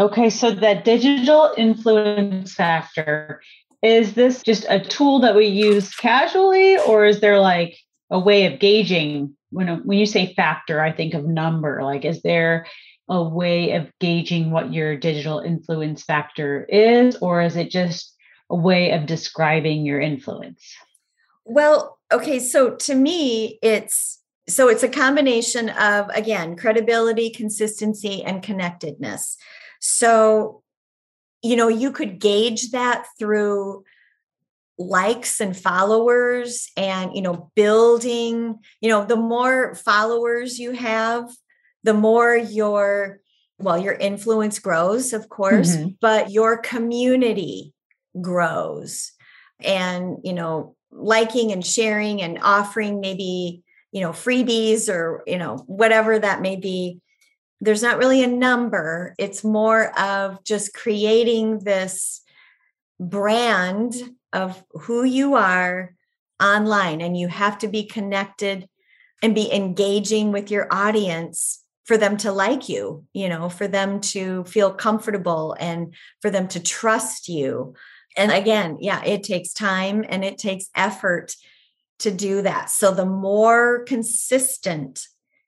[0.00, 3.42] Okay, so that digital influence factor
[3.82, 7.76] is this just a tool that we use casually or is there like
[8.10, 12.04] a way of gauging when uh, when you say factor i think of number like
[12.04, 12.66] is there
[13.08, 18.14] a way of gauging what your digital influence factor is or is it just
[18.50, 20.74] a way of describing your influence?
[21.44, 28.42] Well okay so to me it's so it's a combination of again credibility consistency and
[28.42, 29.36] connectedness.
[29.80, 30.62] So
[31.42, 33.84] you know you could gauge that through
[34.78, 41.28] likes and followers and you know building you know the more followers you have
[41.82, 43.18] the more your
[43.58, 45.88] well your influence grows of course mm-hmm.
[46.00, 47.72] but your community
[48.20, 49.12] grows
[49.60, 55.56] and you know liking and sharing and offering maybe you know freebies or you know
[55.66, 57.00] whatever that may be
[57.60, 62.22] there's not really a number it's more of just creating this
[63.00, 63.94] brand
[64.32, 65.94] of who you are
[66.42, 68.68] online and you have to be connected
[69.22, 74.00] and be engaging with your audience for them to like you, you know, for them
[74.00, 77.74] to feel comfortable and for them to trust you.
[78.16, 81.34] And again, yeah, it takes time and it takes effort
[82.00, 82.70] to do that.
[82.70, 85.06] So the more consistent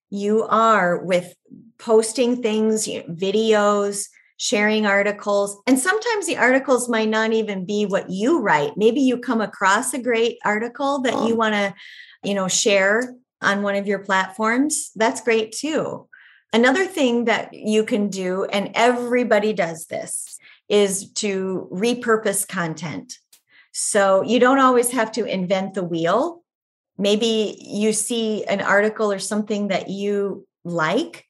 [0.09, 1.35] you are with
[1.79, 4.09] posting things, videos,
[4.41, 5.61] sharing articles.
[5.67, 8.75] And sometimes the articles might not even be what you write.
[8.75, 11.29] Maybe you come across a great article that oh.
[11.29, 11.75] you want to,
[12.25, 14.93] you know, share on one of your platforms.
[14.97, 16.09] That's great too.
[16.55, 20.39] Another thing that you can do, and everybody does this,
[20.71, 23.19] is to repurpose content.
[23.73, 26.43] So you don't always have to invent the wheel.
[26.97, 31.27] Maybe you see an article or something that you like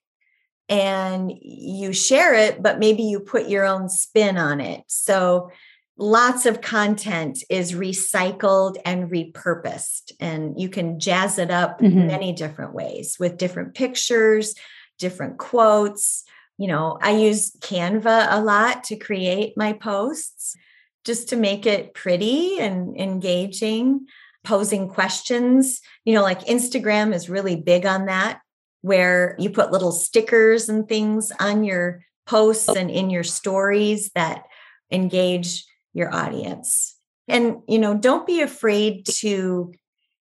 [0.70, 4.84] and you share it, but maybe you put your own spin on it.
[4.86, 5.50] So
[5.98, 12.06] lots of content is recycled and repurposed, and you can jazz it up mm-hmm.
[12.06, 14.54] many different ways with different pictures,
[14.98, 16.22] different quotes.
[16.56, 20.56] You know, I use Canva a lot to create my posts
[21.04, 24.06] just to make it pretty and engaging,
[24.44, 25.80] posing questions.
[26.04, 28.40] You know, like Instagram is really big on that,
[28.82, 32.74] where you put little stickers and things on your posts oh.
[32.74, 34.44] and in your stories that
[34.90, 36.96] engage your audience.
[37.28, 39.72] And, you know, don't be afraid to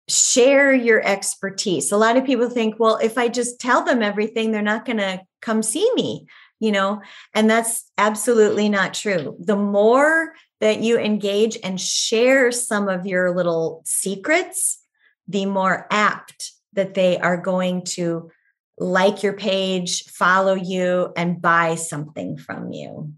[0.09, 1.93] share your expertise.
[1.93, 4.99] A lot of people think, well, if I just tell them everything, they're not going
[4.99, 6.27] to come see me,
[6.61, 7.03] you know,
[7.35, 9.37] and that's absolutely not true.
[9.39, 14.83] The more that you engage and share some of your little secrets,
[15.29, 18.31] the more apt that they are going to
[18.81, 23.13] like your page, follow you, and buy something from you.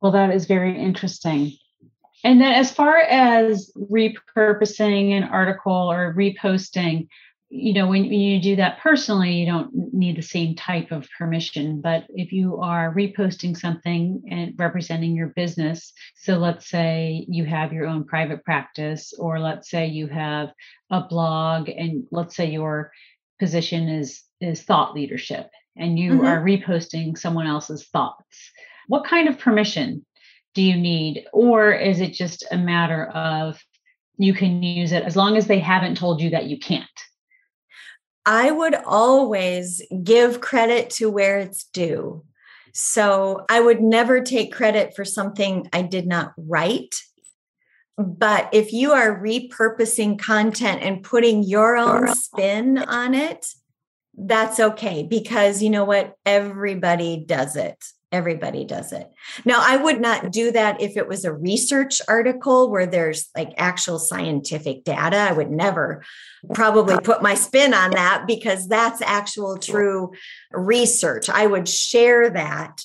[0.00, 1.52] Well, that is very interesting.
[2.22, 7.08] And then, as far as repurposing an article or reposting,
[7.48, 11.80] you know, when, you do that personally, you don't need the same type of permission.
[11.80, 17.72] But if you are reposting something and representing your business, so let's say you have
[17.72, 20.50] your own private practice, or let's say you have
[20.90, 22.92] a blog, and let's say your
[23.40, 26.26] position is is thought leadership, and you mm-hmm.
[26.26, 28.50] are reposting someone else's thoughts.
[28.88, 30.04] What kind of permission
[30.54, 33.60] do you need, or is it just a matter of
[34.18, 36.86] you can use it as long as they haven't told you that you can't?
[38.26, 42.24] I would always give credit to where it's due.
[42.72, 46.96] So I would never take credit for something I did not write.
[47.96, 53.46] But if you are repurposing content and putting your own spin on it,
[54.22, 56.14] that's okay because you know what?
[56.26, 57.82] Everybody does it.
[58.12, 59.08] Everybody does it.
[59.44, 63.54] Now, I would not do that if it was a research article where there's like
[63.56, 65.16] actual scientific data.
[65.16, 66.02] I would never
[66.52, 70.10] probably put my spin on that because that's actual true
[70.50, 71.30] research.
[71.30, 72.82] I would share that.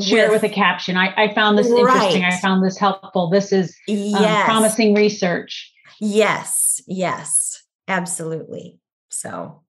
[0.00, 0.96] Share with, with a caption.
[0.96, 1.80] I, I found this right.
[1.80, 2.24] interesting.
[2.24, 3.30] I found this helpful.
[3.30, 4.44] This is um, yes.
[4.44, 5.72] promising research.
[5.98, 8.78] Yes, yes, absolutely.
[9.08, 9.62] So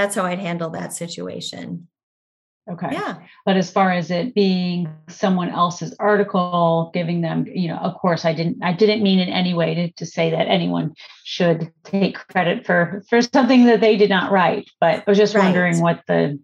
[0.00, 1.88] that's how I'd handle that situation.
[2.70, 2.88] Okay.
[2.92, 3.16] Yeah.
[3.44, 8.24] But as far as it being someone else's article, giving them, you know, of course
[8.24, 10.94] I didn't I didn't mean in any way to, to say that anyone
[11.24, 14.70] should take credit for for something that they did not write.
[14.80, 15.44] But I was just right.
[15.44, 16.38] wondering what the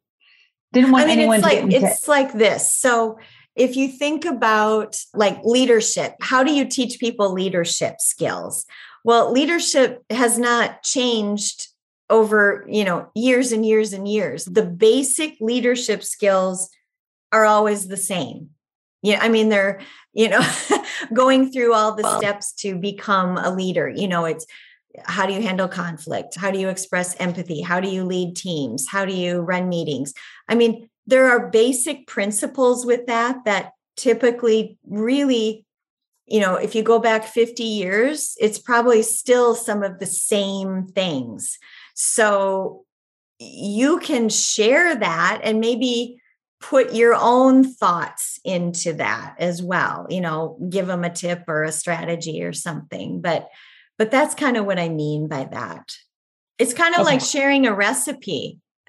[0.73, 2.75] didn't want I mean, anyone it's like it's like this.
[2.75, 3.19] So
[3.55, 8.67] if you think about like leadership, how do you teach people leadership skills?
[9.05, 11.69] Well, leadership has not changed
[12.09, 16.71] over you know years and years and years the basic leadership skills
[17.33, 18.51] are always the same.
[19.03, 19.81] Yeah i mean they're
[20.13, 20.45] you know
[21.13, 23.89] going through all the steps to become a leader.
[23.89, 24.47] You know it's
[25.05, 26.37] how do you handle conflict?
[26.37, 27.61] How do you express empathy?
[27.61, 28.89] How do you lead teams?
[28.89, 30.15] How do you run meetings?
[30.49, 35.65] I mean there are basic principles with that that typically really
[36.27, 40.87] you know if you go back 50 years it's probably still some of the same
[40.87, 41.59] things
[41.99, 42.85] so
[43.39, 46.21] you can share that and maybe
[46.61, 51.65] put your own thoughts into that as well you know give them a tip or
[51.65, 53.49] a strategy or something but
[53.99, 55.97] but that's kind of what i mean by that.
[56.59, 57.11] It's kind of okay.
[57.11, 58.61] like sharing a recipe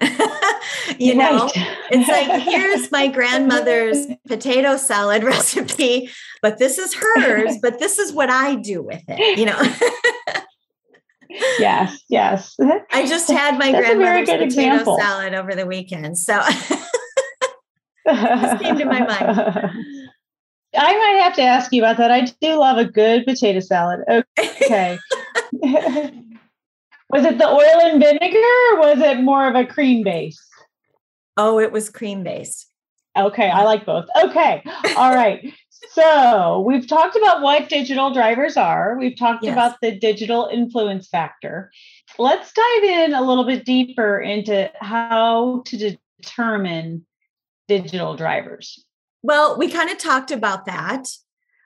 [0.98, 1.50] you know?
[1.90, 6.10] It's like here's my grandmother's potato salad recipe
[6.42, 10.44] but this is hers but this is what i do with it you know
[11.58, 12.56] yes, yes.
[12.92, 14.98] I just had my grandmother's potato example.
[14.98, 16.18] salad over the weekend.
[16.18, 16.40] So
[18.04, 19.40] this came to my mind.
[20.76, 22.10] I might have to ask you about that.
[22.10, 24.00] I do love a good potato salad.
[24.08, 24.98] Okay.
[27.10, 28.38] was it the oil and vinegar
[28.72, 30.38] or was it more of a cream base?
[31.36, 32.66] Oh, it was cream based.
[33.16, 34.06] Okay, I like both.
[34.22, 34.62] Okay.
[34.96, 35.52] All right.
[35.92, 38.96] So we've talked about what digital drivers are.
[38.98, 39.52] We've talked yes.
[39.52, 41.70] about the digital influence factor.
[42.18, 47.06] Let's dive in a little bit deeper into how to determine
[47.68, 48.84] digital drivers.
[49.22, 51.08] Well, we kind of talked about that.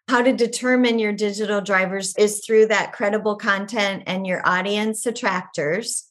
[0.08, 6.08] How to determine your digital drivers is through that credible content and your audience attractors.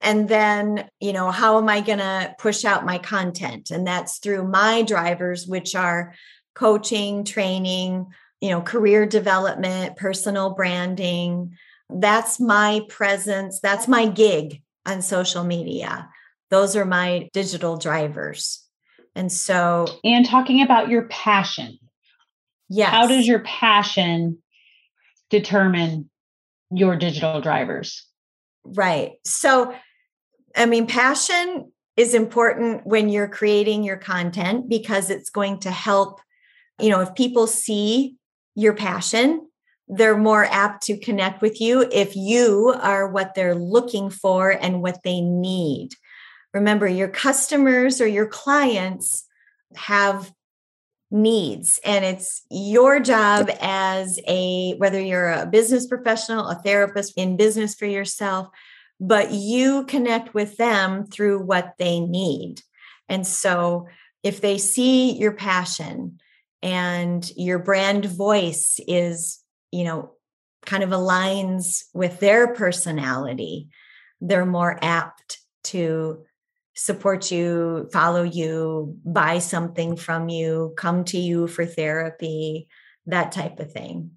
[0.00, 3.70] And then, you know, how am I going to push out my content?
[3.70, 6.14] And that's through my drivers, which are
[6.56, 8.06] coaching, training,
[8.40, 11.54] you know, career development, personal branding.
[11.88, 13.60] That's my presence.
[13.60, 16.08] That's my gig on social media.
[16.50, 18.64] Those are my digital drivers.
[19.14, 21.78] And so, and talking about your passion.
[22.68, 22.90] Yes.
[22.90, 24.38] How does your passion
[25.30, 26.10] determine
[26.70, 28.06] your digital drivers?
[28.64, 29.12] Right.
[29.24, 29.74] So,
[30.56, 36.20] I mean, passion is important when you're creating your content because it's going to help
[36.80, 38.16] you know if people see
[38.54, 39.46] your passion
[39.88, 44.82] they're more apt to connect with you if you are what they're looking for and
[44.82, 45.90] what they need.
[46.52, 49.26] Remember your customers or your clients
[49.76, 50.32] have
[51.12, 57.36] needs and it's your job as a whether you're a business professional a therapist in
[57.36, 58.48] business for yourself
[58.98, 62.62] but you connect with them through what they need.
[63.08, 63.86] And so
[64.22, 66.18] if they see your passion
[66.62, 69.40] and your brand voice is
[69.70, 70.12] you know
[70.64, 73.68] kind of aligns with their personality
[74.20, 76.24] they're more apt to
[76.76, 82.68] support you, follow you, buy something from you, come to you for therapy,
[83.06, 84.12] that type of thing.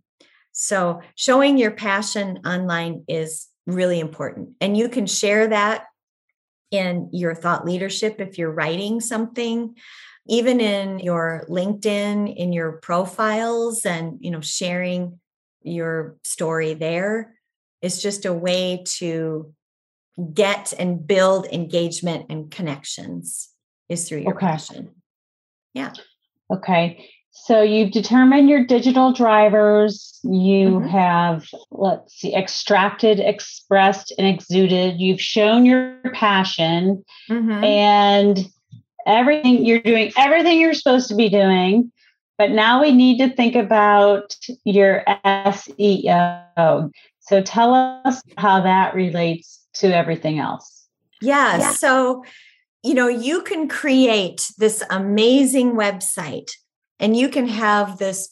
[0.51, 4.49] So, showing your passion online is really important.
[4.59, 5.85] And you can share that
[6.71, 9.75] in your thought leadership if you're writing something
[10.29, 15.19] even in your linkedin in your profiles and you know sharing
[15.61, 17.33] your story there
[17.81, 19.53] is just a way to
[20.33, 23.49] get and build engagement and connections
[23.87, 24.47] is through your okay.
[24.47, 24.89] passion.
[25.73, 25.93] Yeah.
[26.51, 27.09] Okay.
[27.31, 30.19] So you've determined your digital drivers.
[30.23, 30.87] You mm-hmm.
[30.87, 34.99] have, let's see, extracted, expressed, and exuded.
[34.99, 37.63] You've shown your passion mm-hmm.
[37.63, 38.49] and
[39.09, 41.91] everything you're doing, everything you're supposed to be doing.
[42.37, 46.91] But now we need to think about your SEO.
[47.19, 50.87] So tell us how that relates to everything else.
[51.21, 51.71] Yeah, yeah.
[51.71, 52.23] So,
[52.81, 56.51] you know, you can create this amazing website
[56.97, 58.29] and you can have this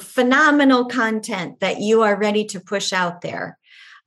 [0.00, 3.58] phenomenal content that you are ready to push out there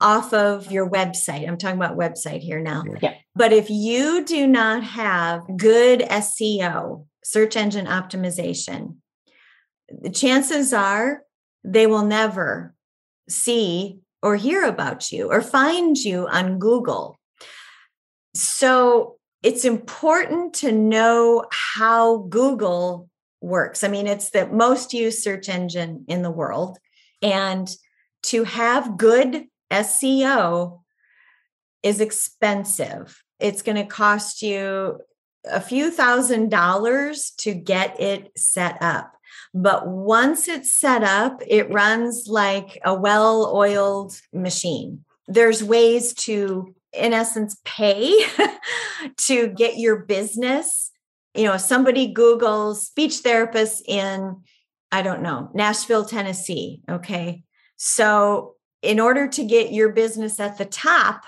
[0.02, 1.46] off of your website.
[1.46, 2.84] I'm talking about website here now.
[3.00, 3.14] Yeah.
[3.34, 8.96] But if you do not have good SEO, search engine optimization,
[9.88, 11.22] the chances are
[11.64, 12.74] they will never
[13.28, 17.18] see or hear about you or find you on Google.
[18.34, 23.08] So it's important to know how Google
[23.40, 23.82] works.
[23.82, 26.78] I mean, it's the most used search engine in the world.
[27.20, 27.68] And
[28.24, 30.80] to have good SEO
[31.82, 33.22] is expensive.
[33.40, 35.00] It's going to cost you
[35.44, 39.12] a few thousand dollars to get it set up.
[39.54, 45.04] But once it's set up, it runs like a well oiled machine.
[45.26, 48.24] There's ways to, in essence, pay
[49.16, 50.90] to get your business.
[51.34, 54.42] You know, somebody Googles speech therapist in,
[54.90, 56.80] I don't know, Nashville, Tennessee.
[56.88, 57.44] Okay.
[57.76, 61.24] So, in order to get your business at the top,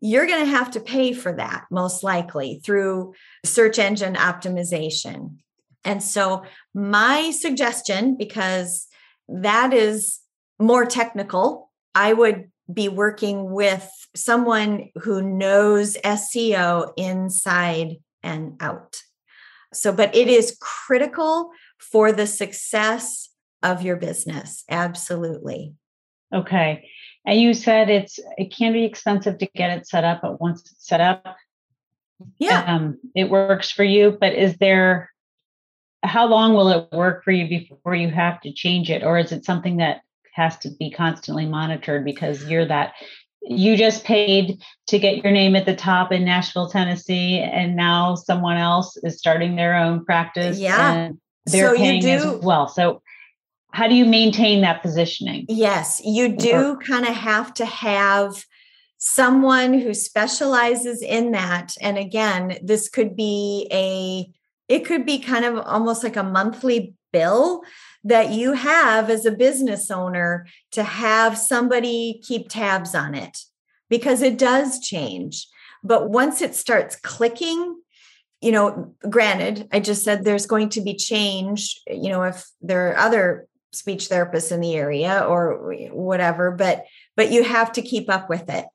[0.00, 3.14] you're going to have to pay for that most likely through
[3.44, 5.38] search engine optimization.
[5.84, 8.88] And so, my suggestion, because
[9.28, 10.20] that is
[10.58, 19.02] more technical, I would be working with someone who knows SEO inside and out.
[19.72, 23.30] So, but it is critical for the success
[23.62, 24.64] of your business.
[24.68, 25.74] Absolutely.
[26.34, 26.88] Okay.
[27.24, 30.60] And you said it's it can be expensive to get it set up, but once
[30.60, 31.36] it's set up,
[32.38, 34.16] yeah, um, it works for you.
[34.18, 35.10] But is there
[36.02, 39.32] how long will it work for you before you have to change it or is
[39.32, 40.02] it something that
[40.34, 42.92] has to be constantly monitored because you're that
[43.48, 48.16] you just paid to get your name at the top in Nashville, Tennessee, and now
[48.16, 50.58] someone else is starting their own practice.
[50.58, 50.92] Yeah.
[50.92, 52.66] And they're so paying as well.
[52.66, 53.02] So
[53.76, 55.44] how do you maintain that positioning?
[55.50, 58.42] Yes, you do kind of have to have
[58.96, 61.74] someone who specializes in that.
[61.82, 64.32] And again, this could be a
[64.74, 67.60] it could be kind of almost like a monthly bill
[68.02, 73.36] that you have as a business owner to have somebody keep tabs on it
[73.90, 75.46] because it does change.
[75.84, 77.78] But once it starts clicking,
[78.40, 82.88] you know, granted, I just said there's going to be change, you know, if there
[82.88, 83.46] are other
[83.76, 86.84] speech therapists in the area or whatever, but
[87.16, 88.66] but you have to keep up with it.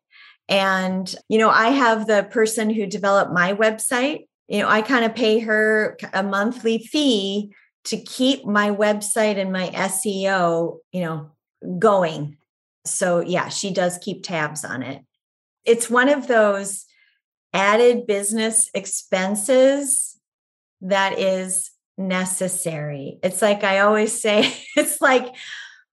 [0.47, 5.06] And you know, I have the person who developed my website you know, I kind
[5.06, 7.54] of pay her a monthly fee
[7.86, 11.32] to keep my website and my SEO, you know,
[11.80, 12.36] going.
[12.86, 15.06] So yeah, she does keep tabs on it.
[15.64, 16.84] It's one of those
[17.54, 20.20] added business expenses
[20.82, 23.20] that is necessary.
[23.24, 25.34] It's like I always say, it's like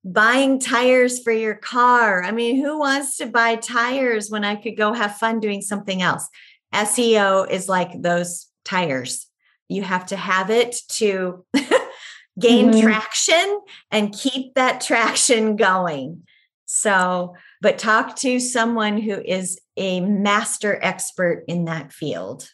[0.04, 2.22] buying tires for your car.
[2.22, 6.02] I mean, who wants to buy tires when I could go have fun doing something
[6.02, 6.28] else?
[6.74, 9.26] SEO is like those tires.
[9.68, 11.44] You have to have it to
[12.38, 12.80] gain mm-hmm.
[12.80, 16.22] traction and keep that traction going.
[16.66, 22.48] So, but talk to someone who is a master expert in that field.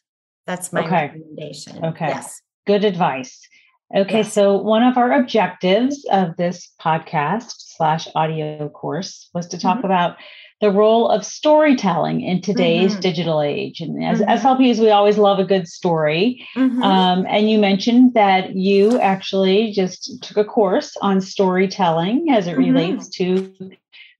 [0.46, 1.06] That's my okay.
[1.06, 1.84] recommendation.
[1.84, 2.08] Okay.
[2.08, 2.40] Yes.
[2.66, 3.46] Good advice.
[3.94, 4.32] Okay, yes.
[4.32, 9.86] so one of our objectives of this podcast slash audio course was to talk mm-hmm.
[9.86, 10.16] about
[10.60, 13.00] the role of storytelling in today's mm-hmm.
[13.00, 13.80] digital age.
[13.80, 14.30] And as mm-hmm.
[14.30, 16.46] SLPs, we always love a good story.
[16.56, 16.82] Mm-hmm.
[16.82, 22.52] Um, and you mentioned that you actually just took a course on storytelling as it
[22.52, 22.72] mm-hmm.
[22.72, 23.54] relates to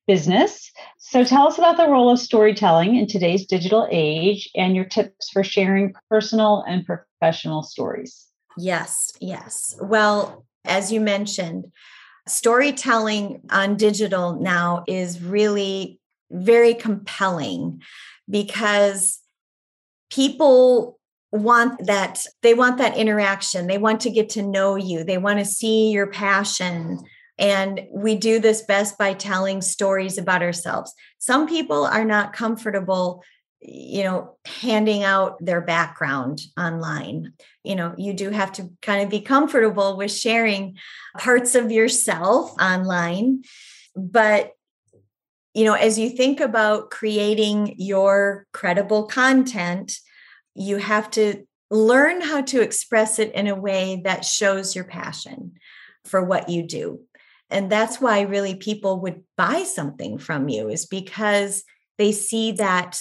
[0.07, 0.71] business.
[0.99, 5.31] So tell us about the role of storytelling in today's digital age and your tips
[5.31, 8.27] for sharing personal and professional stories.
[8.57, 9.77] Yes, yes.
[9.81, 11.67] Well, as you mentioned,
[12.27, 16.01] storytelling on digital now is really
[16.31, 17.83] very compelling
[18.29, 19.21] because
[20.11, 20.99] people
[21.33, 23.67] want that they want that interaction.
[23.67, 25.05] They want to get to know you.
[25.05, 27.01] They want to see your passion.
[27.39, 30.95] And we do this best by telling stories about ourselves.
[31.19, 33.25] Some people are not comfortable
[33.67, 37.33] you know handing out their background online.
[37.63, 40.77] You know you do have to kind of be comfortable with sharing
[41.19, 43.43] parts of yourself online.
[43.97, 44.53] But
[45.55, 49.99] you know as you think about creating your credible content
[50.55, 55.53] you have to learn how to express it in a way that shows your passion
[56.05, 57.01] for what you do.
[57.51, 61.65] And that's why really people would buy something from you is because
[61.99, 63.01] they see that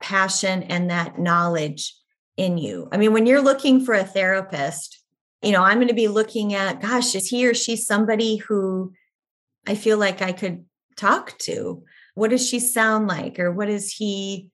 [0.00, 1.94] passion and that knowledge
[2.36, 2.88] in you.
[2.90, 5.02] I mean, when you're looking for a therapist,
[5.42, 8.92] you know, I'm going to be looking at, gosh, is he or she somebody who
[9.66, 10.64] I feel like I could
[10.96, 11.82] talk to?
[12.14, 13.38] What does she sound like?
[13.38, 14.50] Or what is he,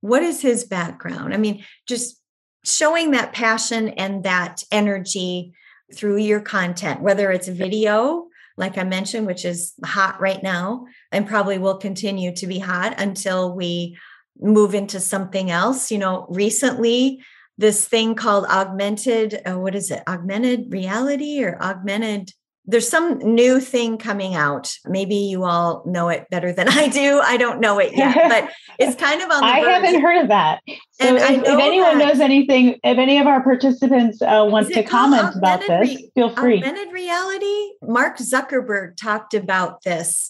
[0.00, 1.34] what is his background?
[1.34, 2.20] I mean, just
[2.64, 5.52] showing that passion and that energy
[5.94, 11.26] through your content, whether it's video, like I mentioned, which is hot right now and
[11.26, 13.96] probably will continue to be hot until we
[14.40, 15.90] move into something else.
[15.90, 17.20] You know, recently,
[17.58, 20.02] this thing called augmented, uh, what is it?
[20.08, 22.32] Augmented reality or augmented
[22.70, 24.72] there's some new thing coming out.
[24.86, 27.20] Maybe you all know it better than I do.
[27.20, 29.42] I don't know it yet, but it's kind of on.
[29.42, 29.68] I verge.
[29.68, 30.60] haven't heard of that.
[30.92, 34.82] So and if, if anyone knows anything, if any of our participants uh, want to
[34.82, 36.58] comment about this, re- feel free.
[36.58, 37.70] Augmented reality.
[37.82, 40.29] Mark Zuckerberg talked about this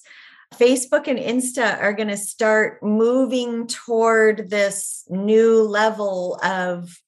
[0.55, 7.01] Facebook and Insta are going to start moving toward this new level of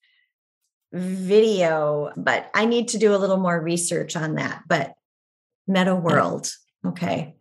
[0.93, 4.63] video, but I need to do a little more research on that.
[4.67, 4.93] But
[5.67, 6.51] Meta World,
[6.85, 7.35] okay.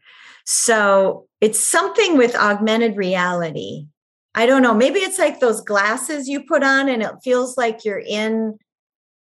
[0.44, 3.86] So it's something with augmented reality.
[4.34, 4.74] I don't know.
[4.74, 8.58] Maybe it's like those glasses you put on and it feels like you're in,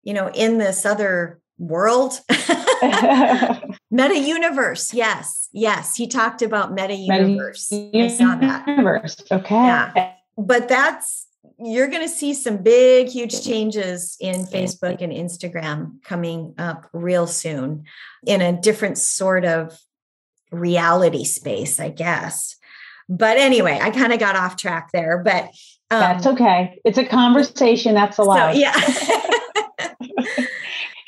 [0.03, 2.19] you know, in this other world.
[3.91, 4.93] meta universe.
[4.93, 5.49] Yes.
[5.51, 5.95] Yes.
[5.95, 7.71] He talked about meta universe.
[7.71, 8.67] I saw that.
[8.67, 9.23] Universe.
[9.31, 9.55] Okay.
[9.55, 10.13] Yeah.
[10.37, 11.27] But that's
[11.57, 17.27] you're going to see some big huge changes in Facebook and Instagram coming up real
[17.27, 17.83] soon
[18.25, 19.77] in a different sort of
[20.51, 22.55] reality space, I guess.
[23.09, 25.45] But anyway, I kind of got off track there, but
[25.91, 26.79] um, that's okay.
[26.85, 28.53] It's a conversation that's allowed.
[28.53, 28.79] So, yeah.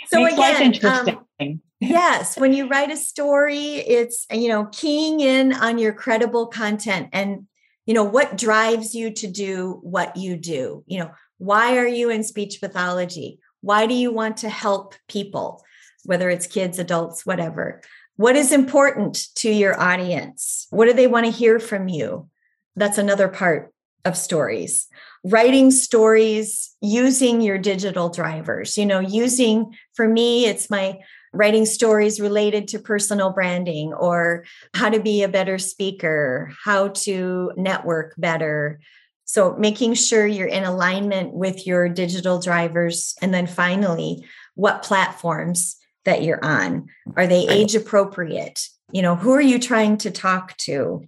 [0.08, 1.18] so Makes again, interesting.
[1.40, 6.48] Um, yes, when you write a story, it's you know keying in on your credible
[6.48, 7.48] content and
[7.86, 10.84] you know what drives you to do what you do.
[10.88, 13.40] You know why are you in speech pathology?
[13.62, 15.64] Why do you want to help people,
[16.06, 17.82] whether it's kids, adults, whatever?
[18.16, 20.68] What is important to your audience?
[20.70, 22.30] What do they want to hear from you?
[22.76, 23.74] That's another part
[24.06, 24.88] of stories
[25.24, 30.98] writing stories using your digital drivers you know using for me it's my
[31.34, 37.52] writing stories related to personal branding or how to be a better speaker how to
[37.56, 38.80] network better.
[39.26, 44.26] So making sure you're in alignment with your digital drivers and then finally
[44.56, 46.88] what platforms that you're on.
[47.16, 48.68] Are they age appropriate?
[48.92, 51.08] You know who are you trying to talk to?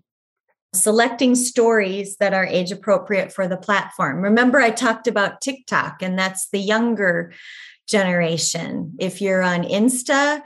[0.74, 4.22] Selecting stories that are age appropriate for the platform.
[4.22, 7.32] Remember, I talked about TikTok, and that's the younger
[7.88, 8.94] generation.
[9.00, 10.42] If you're on Insta,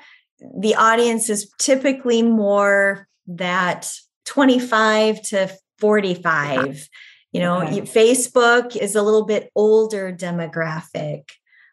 [0.60, 3.92] the audience is typically more that
[4.26, 6.90] 25 to 45.
[7.32, 7.82] You know, okay.
[7.82, 11.30] Facebook is a little bit older demographic.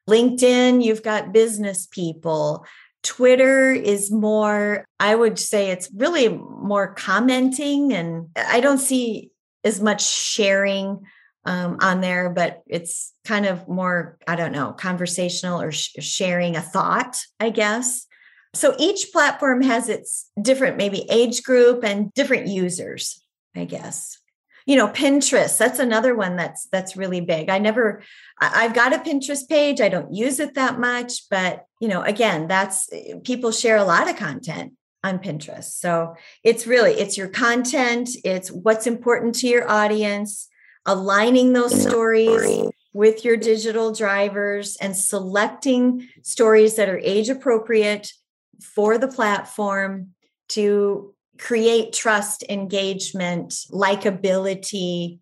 [0.08, 2.66] LinkedIn, you've got business people.
[3.02, 9.30] Twitter is more, I would say it's really more commenting, and I don't see
[9.62, 11.00] as much sharing
[11.44, 16.56] um, on there, but it's kind of more, I don't know, conversational or sh- sharing
[16.56, 18.06] a thought, I guess.
[18.54, 23.20] So each platform has its different, maybe age group and different users,
[23.54, 24.18] I guess.
[24.66, 27.50] You know, Pinterest, that's another one that's that's really big.
[27.50, 28.02] I never
[28.40, 29.82] I've got a Pinterest page.
[29.82, 32.88] I don't use it that much, but you know, again, that's
[33.24, 34.72] people share a lot of content
[35.02, 35.78] on Pinterest.
[35.78, 40.48] So it's really it's your content, it's what's important to your audience,
[40.86, 48.12] aligning those stories with your digital drivers and selecting stories that are age appropriate
[48.60, 50.10] for the platform
[50.48, 55.18] to create trust, engagement, likability.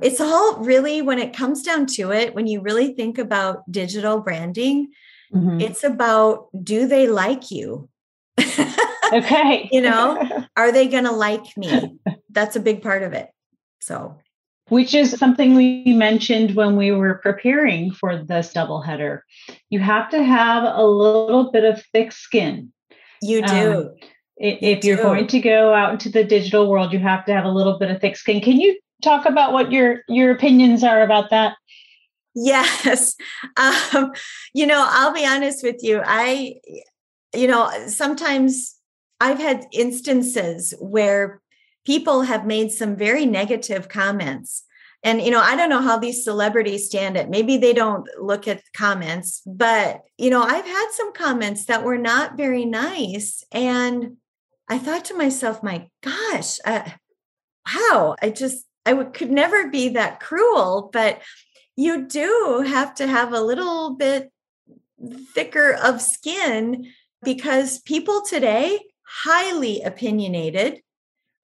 [0.00, 4.20] It's all really, when it comes down to it, when you really think about digital
[4.20, 4.90] branding,
[5.32, 5.60] mm-hmm.
[5.60, 7.88] it's about do they like you?
[9.12, 9.68] okay.
[9.70, 11.98] you know, are they going to like me?
[12.30, 13.28] That's a big part of it.
[13.80, 14.16] So,
[14.68, 19.24] which is something we mentioned when we were preparing for this double header.
[19.70, 22.72] You have to have a little bit of thick skin.
[23.20, 23.72] You do.
[23.72, 23.94] Um,
[24.36, 27.44] if you are going to go out into the digital world, you have to have
[27.44, 28.40] a little bit of thick skin.
[28.40, 31.56] Can you talk about what your your opinions are about that?
[32.34, 33.14] Yes.
[33.56, 34.12] Um,
[34.54, 36.00] you know, I'll be honest with you.
[36.04, 36.54] I,
[37.34, 38.76] you know, sometimes
[39.20, 41.42] I've had instances where
[41.84, 44.64] people have made some very negative comments.
[45.04, 47.28] And, you know, I don't know how these celebrities stand it.
[47.28, 51.98] Maybe they don't look at comments, but, you know, I've had some comments that were
[51.98, 53.42] not very nice.
[53.50, 54.18] And
[54.68, 56.88] I thought to myself, my gosh, uh,
[57.66, 60.88] wow, I just, I could never be that cruel.
[60.92, 61.20] But
[61.74, 64.30] you do have to have a little bit
[65.34, 66.92] thicker of skin
[67.24, 70.80] because people today highly opinionated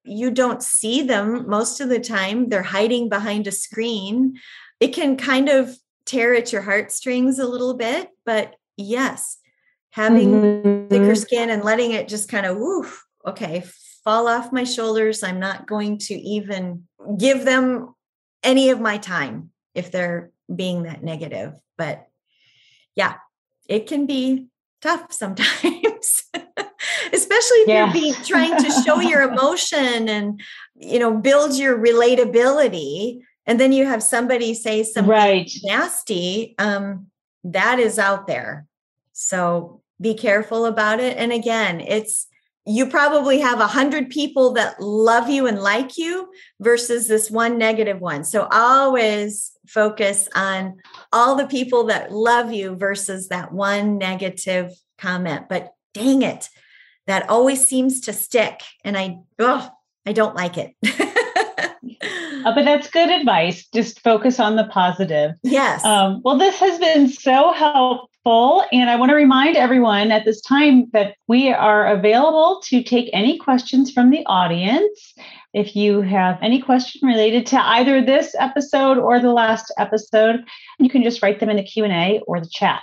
[0.09, 2.48] you don't see them most of the time.
[2.48, 4.38] They're hiding behind a screen.
[4.80, 9.38] It can kind of tear at your heartstrings a little bit, but yes,
[9.90, 10.88] having mm-hmm.
[10.88, 13.64] thicker skin and letting it just kind of, woof, okay,
[14.04, 15.22] fall off my shoulders.
[15.22, 16.84] I'm not going to even
[17.18, 17.94] give them
[18.42, 21.54] any of my time if they're being that negative.
[21.76, 22.06] But
[22.94, 23.16] yeah,
[23.68, 24.46] it can be
[24.80, 25.62] tough sometimes.
[27.28, 27.84] especially if yeah.
[27.84, 30.40] you're being, trying to show your emotion and
[30.76, 35.50] you know build your relatability and then you have somebody say something right.
[35.64, 37.06] nasty um,
[37.44, 38.66] that is out there
[39.12, 42.26] so be careful about it and again it's
[42.66, 46.28] you probably have a hundred people that love you and like you
[46.60, 50.76] versus this one negative one so always focus on
[51.12, 56.48] all the people that love you versus that one negative comment but dang it
[57.09, 59.68] that always seems to stick and i oh
[60.06, 60.74] i don't like it.
[62.44, 63.66] Uh, but that's good advice.
[63.74, 65.32] Just focus on the positive.
[65.42, 65.84] Yes.
[65.84, 70.40] Um, well this has been so helpful and i want to remind everyone at this
[70.42, 75.14] time that we are available to take any questions from the audience.
[75.52, 80.44] If you have any question related to either this episode or the last episode
[80.78, 82.82] you can just write them in the q&a or the chat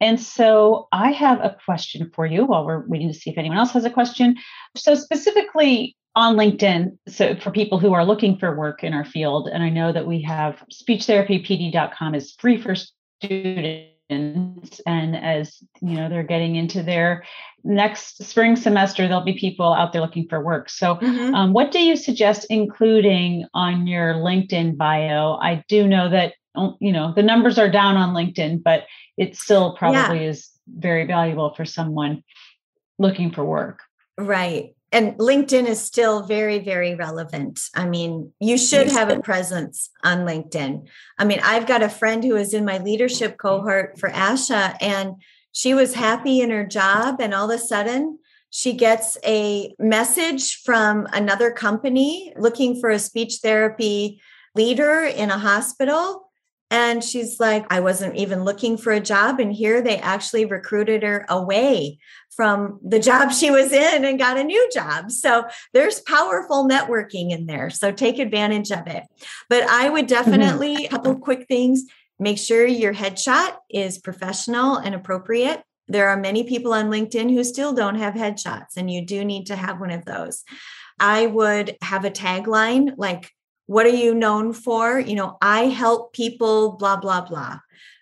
[0.00, 3.58] and so I have a question for you while we're waiting to see if anyone
[3.58, 4.36] else has a question.
[4.76, 9.48] So, specifically on LinkedIn, so for people who are looking for work in our field,
[9.52, 14.80] and I know that we have speechtherapypd.com is free for students.
[14.86, 17.24] And as you know, they're getting into their
[17.64, 20.70] next spring semester, there'll be people out there looking for work.
[20.70, 21.34] So, mm-hmm.
[21.34, 25.38] um, what do you suggest including on your LinkedIn bio?
[25.40, 28.84] I do know that Oh, you know the numbers are down on linkedin but
[29.16, 30.30] it still probably yeah.
[30.30, 32.22] is very valuable for someone
[32.98, 33.80] looking for work.
[34.18, 34.74] Right.
[34.92, 37.60] And linkedin is still very very relevant.
[37.74, 40.86] I mean you should have a presence on linkedin.
[41.18, 45.14] I mean i've got a friend who is in my leadership cohort for asha and
[45.52, 48.18] she was happy in her job and all of a sudden
[48.50, 54.20] she gets a message from another company looking for a speech therapy
[54.54, 56.25] leader in a hospital
[56.70, 59.38] and she's like, I wasn't even looking for a job.
[59.38, 61.98] And here they actually recruited her away
[62.34, 65.10] from the job she was in and got a new job.
[65.12, 67.70] So there's powerful networking in there.
[67.70, 69.04] So take advantage of it.
[69.48, 70.30] But I would mm-hmm.
[70.30, 70.94] definitely, a mm-hmm.
[70.94, 71.84] couple quick things
[72.18, 75.62] make sure your headshot is professional and appropriate.
[75.86, 79.46] There are many people on LinkedIn who still don't have headshots, and you do need
[79.46, 80.42] to have one of those.
[80.98, 83.30] I would have a tagline like,
[83.66, 84.98] what are you known for?
[84.98, 87.58] You know, I help people, blah, blah, blah.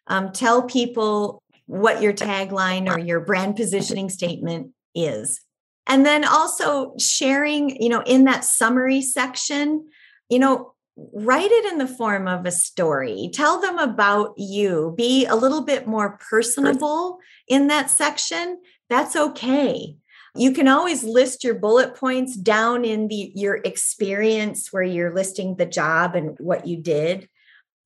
[0.07, 5.41] Um, tell people what your tagline or your brand positioning statement is.
[5.87, 9.87] And then also sharing, you know, in that summary section,
[10.29, 13.31] you know, write it in the form of a story.
[13.33, 14.95] Tell them about you.
[14.97, 18.61] Be a little bit more personable in that section.
[18.89, 19.97] That's okay.
[20.37, 25.55] You can always list your bullet points down in the your experience where you're listing
[25.55, 27.28] the job and what you did.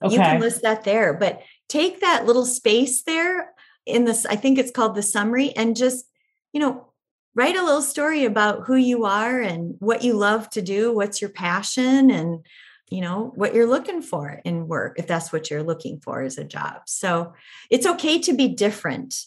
[0.02, 0.14] Okay.
[0.14, 3.52] You can list that there, but take that little space there
[3.84, 6.06] in this I think it's called the summary and just,
[6.52, 6.88] you know,
[7.34, 11.20] write a little story about who you are and what you love to do, what's
[11.20, 12.46] your passion and
[12.90, 16.38] you know what you're looking for in work if that's what you're looking for as
[16.38, 16.80] a job.
[16.86, 17.34] So,
[17.68, 19.22] it's okay to be different.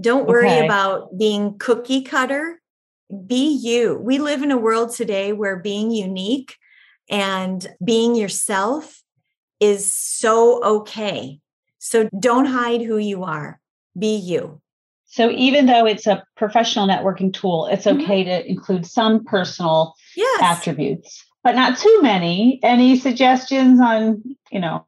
[0.00, 0.64] Don't worry okay.
[0.64, 2.61] about being cookie cutter
[3.26, 3.98] be you.
[3.98, 6.56] We live in a world today where being unique
[7.10, 9.02] and being yourself
[9.60, 11.40] is so okay.
[11.78, 13.60] So don't hide who you are,
[13.98, 14.60] be you.
[15.06, 18.00] So even though it's a professional networking tool, it's mm-hmm.
[18.00, 18.30] okay mm-hmm.
[18.30, 20.40] to include some personal yes.
[20.42, 22.60] attributes, but not too many.
[22.62, 24.84] Any suggestions on, you know,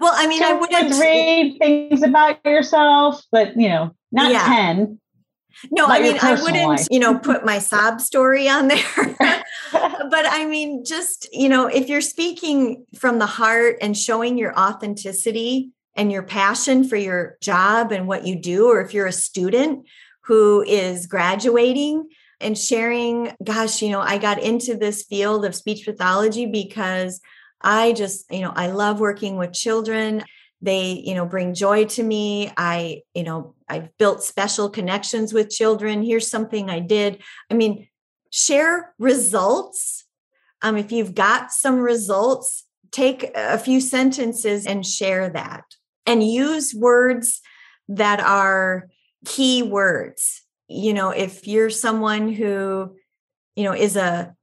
[0.00, 4.46] well, I mean, I wouldn't read things about yourself, but you know, not yeah.
[4.46, 4.98] 10.
[5.70, 6.86] No, I mean, I wouldn't, life.
[6.90, 8.84] you know, put my sob story on there.
[9.72, 14.58] but I mean, just, you know, if you're speaking from the heart and showing your
[14.58, 19.12] authenticity and your passion for your job and what you do, or if you're a
[19.12, 19.86] student
[20.22, 22.08] who is graduating
[22.40, 27.20] and sharing, gosh, you know, I got into this field of speech pathology because
[27.62, 30.22] I just, you know, I love working with children
[30.62, 32.50] they you know bring joy to me.
[32.56, 36.02] I you know i've built special connections with children.
[36.02, 37.22] Here's something i did.
[37.50, 37.88] I mean
[38.30, 40.04] share results.
[40.62, 45.64] Um, if you've got some results take a few sentences and share that.
[46.06, 47.40] And use words
[47.88, 48.88] that are
[49.24, 52.94] key words you know if you're someone who
[53.54, 54.34] you know is a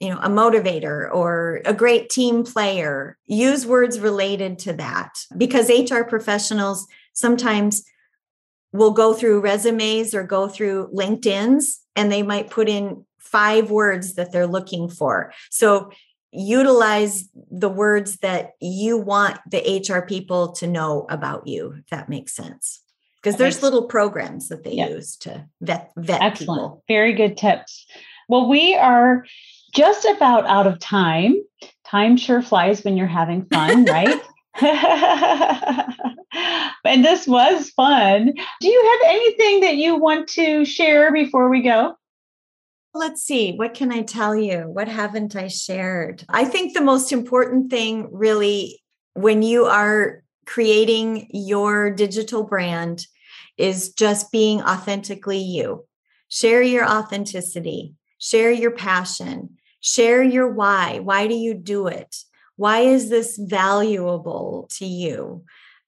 [0.00, 5.70] you know a motivator or a great team player use words related to that because
[5.70, 7.82] hr professionals sometimes
[8.72, 14.14] will go through resumes or go through linkedins and they might put in five words
[14.14, 15.90] that they're looking for so
[16.30, 22.08] utilize the words that you want the hr people to know about you if that
[22.08, 22.82] makes sense
[23.22, 24.88] because there's little programs that they yeah.
[24.88, 26.38] use to vet vet Excellent.
[26.38, 26.84] people.
[26.88, 27.86] Very good tips.
[28.28, 29.24] Well, we are
[29.74, 31.36] just about out of time.
[31.86, 34.20] Time sure flies when you're having fun, right?
[36.84, 38.32] and this was fun.
[38.60, 41.94] Do you have anything that you want to share before we go?
[42.94, 43.54] Let's see.
[43.54, 44.62] What can I tell you?
[44.62, 46.24] What haven't I shared?
[46.28, 48.82] I think the most important thing, really,
[49.14, 53.06] when you are creating your digital brand,
[53.58, 55.84] is just being authentically you.
[56.28, 61.00] Share your authenticity, share your passion, Share your why.
[61.00, 62.16] Why do you do it?
[62.56, 65.44] Why is this valuable to you?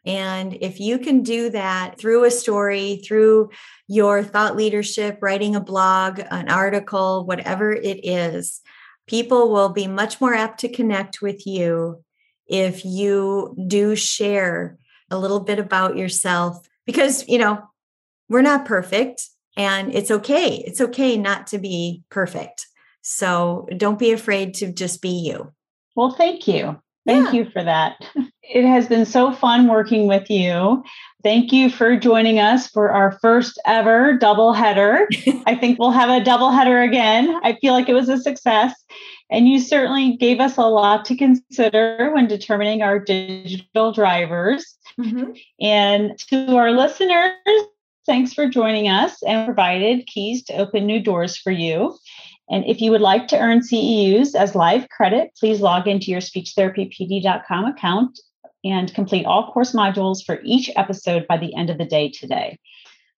[0.07, 3.51] And if you can do that through a story, through
[3.87, 8.61] your thought leadership, writing a blog, an article, whatever it is,
[9.07, 12.03] people will be much more apt to connect with you
[12.47, 14.79] if you do share
[15.11, 17.63] a little bit about yourself because, you know,
[18.29, 20.63] we're not perfect and it's okay.
[20.67, 22.67] It's okay not to be perfect.
[23.03, 25.53] So don't be afraid to just be you.
[25.97, 26.81] Well, thank you.
[27.07, 27.33] Thank yeah.
[27.33, 27.97] you for that.
[28.43, 30.83] It has been so fun working with you.
[31.23, 35.09] Thank you for joining us for our first ever double header.
[35.47, 37.39] I think we'll have a double header again.
[37.43, 38.75] I feel like it was a success.
[39.31, 44.77] And you certainly gave us a lot to consider when determining our digital drivers.
[44.99, 45.33] Mm-hmm.
[45.61, 47.33] And to our listeners,
[48.07, 51.97] thanks for joining us and provided keys to open new doors for you.
[52.51, 56.21] And if you would like to earn CEUs as live credit, please log into your
[56.21, 58.19] speechtherapypd.com account
[58.65, 62.59] and complete all course modules for each episode by the end of the day today.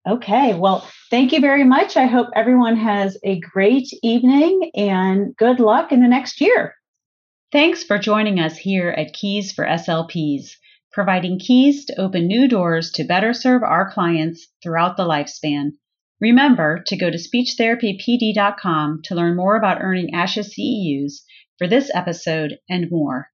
[0.09, 1.97] Okay, well, thank you very much.
[1.97, 6.75] I hope everyone has a great evening and good luck in the next year.
[7.53, 10.57] Thanks for joining us here at Keys for SLPs,
[10.93, 15.73] providing keys to open new doors to better serve our clients throughout the lifespan.
[16.23, 21.15] Remember to go to speechtherapypd.com to learn more about earning ASHA CEUs
[21.59, 23.27] for this episode and more.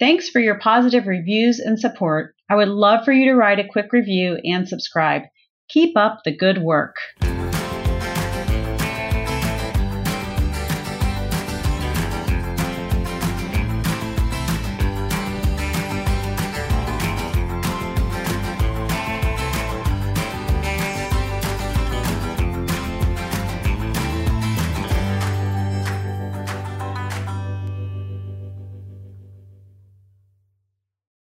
[0.00, 2.34] Thanks for your positive reviews and support.
[2.50, 5.22] I would love for you to write a quick review and subscribe.
[5.68, 6.96] Keep up the good work.